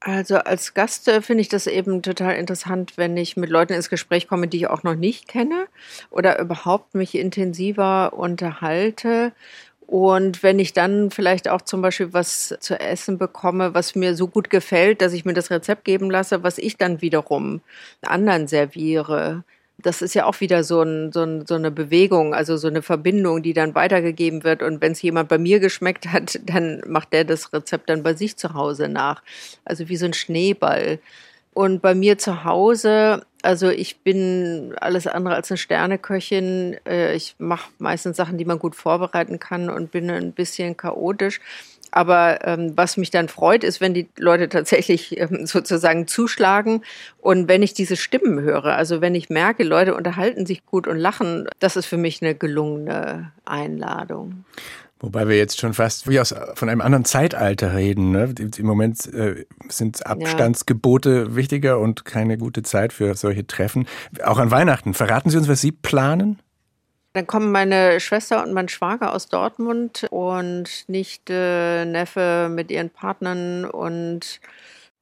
Also 0.00 0.36
als 0.36 0.74
Gast 0.74 1.08
äh, 1.08 1.22
finde 1.22 1.40
ich 1.40 1.48
das 1.48 1.66
eben 1.66 2.02
total 2.02 2.34
interessant, 2.34 2.92
wenn 2.96 3.16
ich 3.16 3.38
mit 3.38 3.48
Leuten 3.48 3.72
ins 3.72 3.88
Gespräch 3.88 4.28
komme, 4.28 4.48
die 4.48 4.58
ich 4.58 4.66
auch 4.66 4.82
noch 4.82 4.96
nicht 4.96 5.28
kenne 5.28 5.66
oder 6.10 6.38
überhaupt 6.40 6.94
mich 6.94 7.14
intensiver 7.14 8.12
unterhalte 8.12 9.32
und 9.92 10.42
wenn 10.42 10.58
ich 10.58 10.72
dann 10.72 11.10
vielleicht 11.10 11.50
auch 11.50 11.60
zum 11.60 11.82
Beispiel 11.82 12.14
was 12.14 12.56
zu 12.60 12.80
essen 12.80 13.18
bekomme, 13.18 13.74
was 13.74 13.94
mir 13.94 14.16
so 14.16 14.26
gut 14.26 14.48
gefällt, 14.48 15.02
dass 15.02 15.12
ich 15.12 15.26
mir 15.26 15.34
das 15.34 15.50
Rezept 15.50 15.84
geben 15.84 16.10
lasse, 16.10 16.42
was 16.42 16.56
ich 16.56 16.78
dann 16.78 17.02
wiederum 17.02 17.60
anderen 18.00 18.48
serviere. 18.48 19.44
das 19.76 20.00
ist 20.00 20.14
ja 20.14 20.24
auch 20.24 20.40
wieder 20.40 20.64
so, 20.64 20.80
ein, 20.80 21.12
so, 21.12 21.24
ein, 21.24 21.44
so, 21.46 21.56
eine 21.56 21.70
Bewegung, 21.70 22.32
also 22.32 22.56
so 22.56 22.68
eine 22.68 22.80
Verbindung, 22.80 23.42
die 23.42 23.52
dann 23.52 23.74
weitergegeben 23.74 24.44
wird. 24.44 24.62
Und 24.62 24.80
wenn 24.80 24.92
es 24.92 25.02
jemand 25.02 25.28
bei 25.28 25.36
mir 25.36 25.60
geschmeckt 25.60 26.10
hat, 26.10 26.40
dann 26.46 26.80
macht 26.86 27.12
der 27.12 27.24
das 27.24 27.52
Rezept 27.52 27.90
dann 27.90 28.02
bei 28.02 28.14
sich 28.14 28.38
zu 28.38 28.54
Hause 28.54 28.88
nach. 28.88 29.22
Also 29.66 29.90
wie 29.90 29.96
so 29.98 30.06
ein 30.06 30.14
Schneeball. 30.14 31.00
Und 31.54 31.82
bei 31.82 31.94
mir 31.94 32.16
zu 32.16 32.44
Hause, 32.44 33.26
also 33.42 33.68
ich 33.68 34.00
bin 34.00 34.74
alles 34.80 35.06
andere 35.06 35.34
als 35.34 35.50
eine 35.50 35.58
Sterneköchin. 35.58 36.76
Äh, 36.86 37.14
ich 37.14 37.34
mache 37.38 37.70
meistens 37.78 38.16
Sachen, 38.16 38.38
die 38.38 38.44
man 38.44 38.58
gut 38.58 38.74
vorbereiten 38.74 39.38
kann 39.38 39.68
und 39.68 39.90
bin 39.90 40.10
ein 40.10 40.32
bisschen 40.32 40.76
chaotisch. 40.76 41.40
Aber 41.94 42.46
ähm, 42.46 42.72
was 42.74 42.96
mich 42.96 43.10
dann 43.10 43.28
freut, 43.28 43.64
ist, 43.64 43.82
wenn 43.82 43.92
die 43.92 44.08
Leute 44.16 44.48
tatsächlich 44.48 45.20
ähm, 45.20 45.44
sozusagen 45.44 46.06
zuschlagen 46.06 46.82
und 47.20 47.48
wenn 47.48 47.62
ich 47.62 47.74
diese 47.74 47.96
Stimmen 47.96 48.40
höre. 48.40 48.76
Also 48.76 49.02
wenn 49.02 49.14
ich 49.14 49.28
merke, 49.28 49.62
Leute 49.62 49.94
unterhalten 49.94 50.46
sich 50.46 50.64
gut 50.64 50.86
und 50.86 50.96
lachen, 50.96 51.48
das 51.58 51.76
ist 51.76 51.84
für 51.84 51.98
mich 51.98 52.22
eine 52.22 52.34
gelungene 52.34 53.30
Einladung. 53.44 54.46
Wobei 55.02 55.26
wir 55.26 55.36
jetzt 55.36 55.60
schon 55.60 55.74
fast 55.74 56.08
wie 56.08 56.20
aus, 56.20 56.32
von 56.54 56.68
einem 56.68 56.80
anderen 56.80 57.04
Zeitalter 57.04 57.74
reden. 57.74 58.12
Ne? 58.12 58.32
Im 58.56 58.66
Moment 58.66 59.04
äh, 59.12 59.44
sind 59.68 60.06
Abstandsgebote 60.06 61.26
ja. 61.28 61.36
wichtiger 61.36 61.80
und 61.80 62.04
keine 62.04 62.38
gute 62.38 62.62
Zeit 62.62 62.92
für 62.92 63.14
solche 63.16 63.44
Treffen. 63.44 63.88
Auch 64.24 64.38
an 64.38 64.52
Weihnachten. 64.52 64.94
Verraten 64.94 65.28
Sie 65.28 65.36
uns, 65.36 65.48
was 65.48 65.60
Sie 65.60 65.72
planen? 65.72 66.38
Dann 67.14 67.26
kommen 67.26 67.50
meine 67.50 67.98
Schwester 67.98 68.44
und 68.44 68.54
mein 68.54 68.68
Schwager 68.68 69.12
aus 69.12 69.28
Dortmund 69.28 70.06
und 70.10 70.84
Nichte, 70.86 71.84
Neffe 71.86 72.48
mit 72.48 72.70
ihren 72.70 72.88
Partnern 72.88 73.64
und 73.64 74.40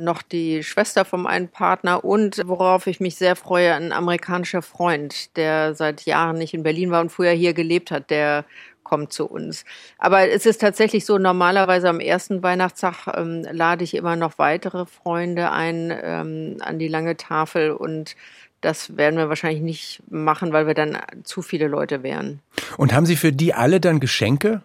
noch 0.01 0.23
die 0.23 0.65
Schwester 0.65 1.05
vom 1.05 1.27
einen 1.27 1.49
Partner 1.49 2.05
und 2.05 2.43
worauf 2.47 2.87
ich 2.87 3.01
mich 3.01 3.17
sehr 3.17 3.37
freue, 3.37 3.75
ein 3.75 3.93
amerikanischer 3.93 4.63
Freund, 4.63 5.37
der 5.37 5.75
seit 5.75 6.07
Jahren 6.07 6.39
nicht 6.39 6.55
in 6.55 6.63
Berlin 6.63 6.91
war 6.91 7.01
und 7.01 7.13
früher 7.13 7.33
hier 7.33 7.53
gelebt 7.53 7.91
hat, 7.91 8.11
der 8.11 8.45
kommt 8.83 9.13
zu 9.13 9.27
uns. 9.27 9.65
Aber 9.99 10.29
es 10.29 10.47
ist 10.47 10.61
tatsächlich 10.61 11.05
so, 11.05 11.19
normalerweise 11.19 11.89
am 11.89 12.01
ersten 12.01 12.43
Weihnachtstag 12.43 13.07
ähm, 13.15 13.47
lade 13.51 13.85
ich 13.85 13.95
immer 13.95 14.17
noch 14.17 14.39
weitere 14.39 14.87
Freunde 14.87 15.51
ein 15.51 15.93
ähm, 16.03 16.57
an 16.61 16.79
die 16.79 16.89
lange 16.89 17.17
Tafel 17.17 17.73
und 17.73 18.17
das 18.61 18.97
werden 18.97 19.17
wir 19.17 19.29
wahrscheinlich 19.29 19.63
nicht 19.63 20.03
machen, 20.11 20.53
weil 20.53 20.67
wir 20.67 20.75
dann 20.75 20.99
zu 21.25 21.41
viele 21.41 21.67
Leute 21.67 22.03
wären. 22.03 22.41
Und 22.77 22.93
haben 22.93 23.07
Sie 23.07 23.17
für 23.17 23.33
die 23.33 23.55
alle 23.55 23.81
dann 23.81 24.01
Geschenke? 24.01 24.63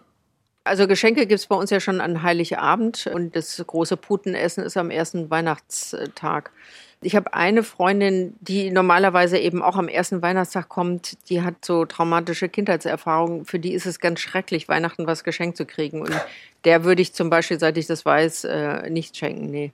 Also 0.64 0.88
Geschenke 0.88 1.26
gibt 1.26 1.40
es 1.40 1.46
bei 1.46 1.54
uns 1.54 1.70
ja 1.70 1.78
schon 1.78 2.00
an 2.00 2.22
Heiligabend 2.22 3.06
und 3.06 3.36
das 3.36 3.62
große 3.64 3.96
Putenessen 3.96 4.64
ist 4.64 4.76
am 4.76 4.90
ersten 4.90 5.30
Weihnachtstag. 5.30 6.50
Ich 7.06 7.14
habe 7.14 7.32
eine 7.34 7.62
Freundin, 7.62 8.34
die 8.40 8.72
normalerweise 8.72 9.38
eben 9.38 9.62
auch 9.62 9.76
am 9.76 9.86
ersten 9.86 10.22
Weihnachtstag 10.22 10.68
kommt, 10.68 11.16
die 11.30 11.40
hat 11.40 11.64
so 11.64 11.84
traumatische 11.84 12.48
Kindheitserfahrungen. 12.48 13.44
Für 13.44 13.60
die 13.60 13.74
ist 13.74 13.86
es 13.86 14.00
ganz 14.00 14.18
schrecklich, 14.18 14.66
Weihnachten 14.66 15.06
was 15.06 15.22
geschenkt 15.22 15.56
zu 15.56 15.66
kriegen. 15.66 16.00
Und 16.00 16.10
der 16.64 16.82
würde 16.82 17.02
ich 17.02 17.12
zum 17.12 17.30
Beispiel, 17.30 17.60
seit 17.60 17.78
ich 17.78 17.86
das 17.86 18.04
weiß, 18.04 18.42
äh, 18.46 18.90
nicht 18.90 19.16
schenken. 19.16 19.52
Nee. 19.52 19.70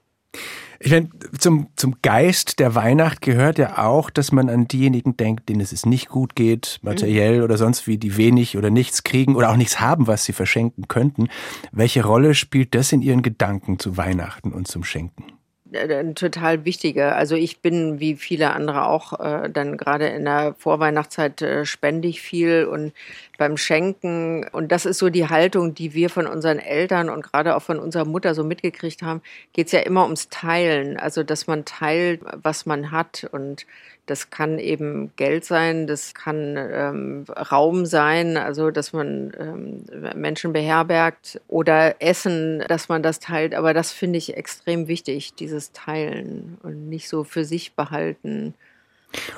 Ich 0.79 0.91
meine, 0.91 1.09
zum, 1.39 1.69
zum 1.75 1.95
Geist 2.03 2.59
der 2.59 2.75
Weihnacht 2.75 3.21
gehört 3.21 3.57
ja 3.57 3.79
auch, 3.79 4.11
dass 4.11 4.31
man 4.31 4.47
an 4.47 4.67
diejenigen 4.67 5.17
denkt, 5.17 5.49
denen 5.49 5.61
es 5.61 5.87
nicht 5.87 6.09
gut 6.09 6.35
geht, 6.35 6.77
materiell 6.83 7.39
mhm. 7.39 7.45
oder 7.45 7.57
sonst 7.57 7.87
wie, 7.87 7.97
die 7.97 8.15
wenig 8.15 8.57
oder 8.57 8.69
nichts 8.69 9.01
kriegen 9.01 9.35
oder 9.35 9.49
auch 9.49 9.57
nichts 9.57 9.79
haben, 9.79 10.05
was 10.05 10.23
sie 10.23 10.33
verschenken 10.33 10.87
könnten. 10.87 11.29
Welche 11.71 12.05
Rolle 12.05 12.35
spielt 12.35 12.75
das 12.75 12.91
in 12.91 13.01
Ihren 13.01 13.23
Gedanken 13.23 13.79
zu 13.79 13.97
Weihnachten 13.97 14.51
und 14.51 14.67
zum 14.67 14.83
Schenken? 14.83 15.32
Äh, 15.73 16.13
total 16.13 16.65
wichtige. 16.65 17.13
Also 17.13 17.35
ich 17.35 17.59
bin 17.59 17.99
wie 17.99 18.15
viele 18.15 18.51
andere 18.51 18.85
auch 18.85 19.19
äh, 19.19 19.49
dann 19.49 19.77
gerade 19.77 20.07
in 20.07 20.25
der 20.25 20.55
Vorweihnachtszeit 20.57 21.41
äh, 21.41 21.65
spende 21.65 22.07
ich 22.07 22.21
viel 22.21 22.65
und 22.65 22.93
beim 23.37 23.57
Schenken 23.57 24.45
und 24.51 24.71
das 24.71 24.85
ist 24.85 24.99
so 24.99 25.09
die 25.09 25.27
Haltung, 25.29 25.73
die 25.73 25.93
wir 25.93 26.09
von 26.09 26.27
unseren 26.27 26.59
Eltern 26.59 27.09
und 27.09 27.23
gerade 27.23 27.55
auch 27.55 27.63
von 27.63 27.79
unserer 27.79 28.05
Mutter 28.05 28.35
so 28.35 28.43
mitgekriegt 28.43 29.01
haben, 29.01 29.21
geht 29.53 29.67
es 29.67 29.71
ja 29.71 29.79
immer 29.79 30.03
ums 30.03 30.29
Teilen. 30.29 30.97
Also 30.97 31.23
dass 31.23 31.47
man 31.47 31.65
teilt, 31.65 32.21
was 32.41 32.65
man 32.65 32.91
hat 32.91 33.27
und 33.31 33.65
das 34.05 34.29
kann 34.29 34.59
eben 34.59 35.11
Geld 35.15 35.45
sein, 35.45 35.87
das 35.87 36.13
kann 36.13 36.57
ähm, 36.57 37.25
Raum 37.29 37.85
sein, 37.85 38.35
also 38.35 38.69
dass 38.69 38.91
man 38.91 39.31
ähm, 39.39 39.85
Menschen 40.15 40.51
beherbergt 40.51 41.39
oder 41.47 42.01
Essen, 42.01 42.63
dass 42.67 42.89
man 42.89 43.01
das 43.01 43.19
teilt. 43.19 43.55
Aber 43.55 43.73
das 43.73 43.91
finde 43.91 44.17
ich 44.17 44.35
extrem 44.35 44.87
wichtig, 44.87 45.35
dieses 45.35 45.71
Teilen 45.71 46.57
und 46.63 46.89
nicht 46.89 47.07
so 47.07 47.23
für 47.23 47.45
sich 47.45 47.73
behalten. 47.73 48.53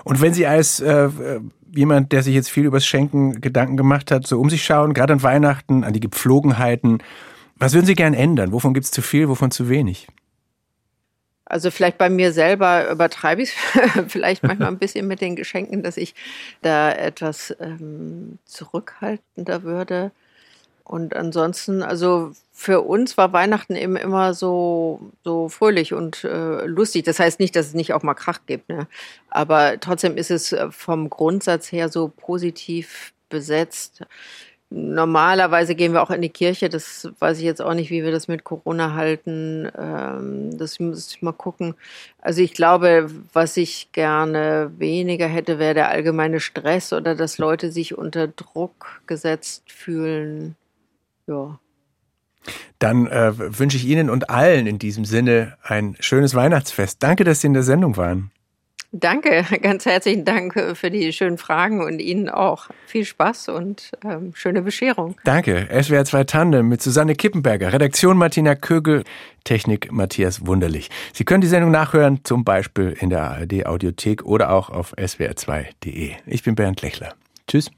Und 0.03 0.21
wenn 0.21 0.33
Sie 0.33 0.47
als 0.47 0.79
äh, 0.79 1.09
jemand, 1.75 2.11
der 2.11 2.23
sich 2.23 2.33
jetzt 2.33 2.49
viel 2.49 2.65
übers 2.65 2.85
Schenken 2.85 3.41
Gedanken 3.41 3.77
gemacht 3.77 4.09
hat, 4.09 4.25
so 4.25 4.39
um 4.39 4.49
sich 4.49 4.63
schauen, 4.63 4.93
gerade 4.93 5.13
an 5.13 5.21
Weihnachten, 5.21 5.83
an 5.83 5.93
die 5.93 5.99
Gepflogenheiten, 5.99 7.03
was 7.57 7.73
würden 7.73 7.85
Sie 7.85 7.95
gern 7.95 8.13
ändern? 8.13 8.51
Wovon 8.51 8.73
gibt 8.73 8.85
es 8.85 8.91
zu 8.91 9.01
viel, 9.01 9.29
wovon 9.29 9.51
zu 9.51 9.69
wenig? 9.69 10.07
Also 11.45 11.69
vielleicht 11.69 11.97
bei 11.97 12.09
mir 12.09 12.33
selber 12.33 12.89
übertreibe 12.89 13.43
ich 13.43 13.53
es 13.53 14.05
vielleicht 14.07 14.43
manchmal 14.43 14.69
ein 14.69 14.77
bisschen 14.79 15.07
mit 15.07 15.21
den 15.21 15.35
Geschenken, 15.35 15.83
dass 15.83 15.97
ich 15.97 16.15
da 16.61 16.91
etwas 16.91 17.55
ähm, 17.59 18.39
zurückhaltender 18.45 19.63
würde. 19.63 20.11
Und 20.83 21.15
ansonsten, 21.15 21.81
also 21.81 22.31
für 22.53 22.81
uns 22.81 23.17
war 23.17 23.33
Weihnachten 23.33 23.75
eben 23.75 23.95
immer 23.95 24.35
so, 24.35 25.11
so 25.23 25.49
fröhlich 25.49 25.93
und 25.93 26.23
äh, 26.23 26.65
lustig. 26.65 27.03
Das 27.05 27.19
heißt 27.19 27.39
nicht, 27.39 27.55
dass 27.55 27.67
es 27.67 27.73
nicht 27.73 27.93
auch 27.93 28.03
mal 28.03 28.13
Krach 28.13 28.41
gibt, 28.45 28.69
ne? 28.69 28.87
aber 29.29 29.79
trotzdem 29.79 30.15
ist 30.15 30.29
es 30.29 30.51
äh, 30.51 30.71
vom 30.71 31.09
Grundsatz 31.09 31.71
her 31.71 31.89
so 31.89 32.11
positiv 32.15 33.13
besetzt. 33.29 34.03
Normalerweise 34.77 35.73
gehen 35.73 35.93
wir 35.93 36.03
auch 36.03 36.11
in 36.11 36.21
die 36.21 36.27
Kirche. 36.27 36.67
Das 36.67 37.07
weiß 37.19 37.37
ich 37.37 37.45
jetzt 37.45 37.61
auch 37.61 37.73
nicht, 37.73 37.91
wie 37.91 38.03
wir 38.03 38.11
das 38.11 38.27
mit 38.27 38.43
Corona 38.43 38.93
halten. 38.93 39.71
Ähm, 39.77 40.57
das 40.57 40.81
muss 40.81 41.11
ich 41.11 41.21
mal 41.21 41.31
gucken. 41.31 41.75
Also 42.19 42.41
ich 42.41 42.53
glaube, 42.53 43.09
was 43.31 43.55
ich 43.55 43.93
gerne 43.93 44.69
weniger 44.77 45.27
hätte, 45.27 45.59
wäre 45.59 45.75
der 45.75 45.87
allgemeine 45.87 46.41
Stress 46.41 46.91
oder 46.91 47.15
dass 47.15 47.37
Leute 47.37 47.71
sich 47.71 47.97
unter 47.97 48.27
Druck 48.27 49.01
gesetzt 49.07 49.63
fühlen. 49.71 50.57
Ja. 51.25 51.57
Dann 52.77 53.07
äh, 53.07 53.31
wünsche 53.57 53.77
ich 53.77 53.85
Ihnen 53.85 54.09
und 54.09 54.29
allen 54.29 54.67
in 54.67 54.77
diesem 54.77 55.05
Sinne 55.05 55.57
ein 55.63 55.95
schönes 56.01 56.35
Weihnachtsfest. 56.35 57.01
Danke, 57.01 57.23
dass 57.23 57.39
Sie 57.39 57.47
in 57.47 57.53
der 57.53 57.63
Sendung 57.63 57.95
waren. 57.95 58.29
Danke, 58.97 59.43
ganz 59.61 59.85
herzlichen 59.85 60.23
Dank 60.23 60.53
für 60.75 60.89
die 60.89 61.11
schönen 61.11 61.37
Fragen 61.37 61.83
und 61.83 61.99
Ihnen 61.99 62.29
auch 62.29 62.69
viel 62.85 63.03
Spaß 63.03 63.49
und 63.49 63.91
ähm, 64.05 64.31
schöne 64.35 64.61
Bescherung. 64.61 65.17
Danke. 65.25 65.67
SWR 65.81 66.05
2 66.05 66.23
Tandem 66.23 66.69
mit 66.69 66.81
Susanne 66.81 67.13
Kippenberger, 67.15 67.73
Redaktion 67.73 68.17
Martina 68.17 68.55
Kögel, 68.55 69.03
Technik 69.43 69.91
Matthias 69.91 70.45
Wunderlich. 70.45 70.89
Sie 71.11 71.25
können 71.25 71.41
die 71.41 71.47
Sendung 71.47 71.71
nachhören, 71.71 72.21
zum 72.23 72.45
Beispiel 72.45 72.95
in 72.97 73.09
der 73.09 73.23
ARD 73.23 73.65
Audiothek 73.65 74.23
oder 74.23 74.51
auch 74.51 74.69
auf 74.69 74.93
swr2.de. 74.95 76.13
Ich 76.25 76.43
bin 76.43 76.55
Bernd 76.55 76.81
Lechler. 76.81 77.15
Tschüss. 77.47 77.71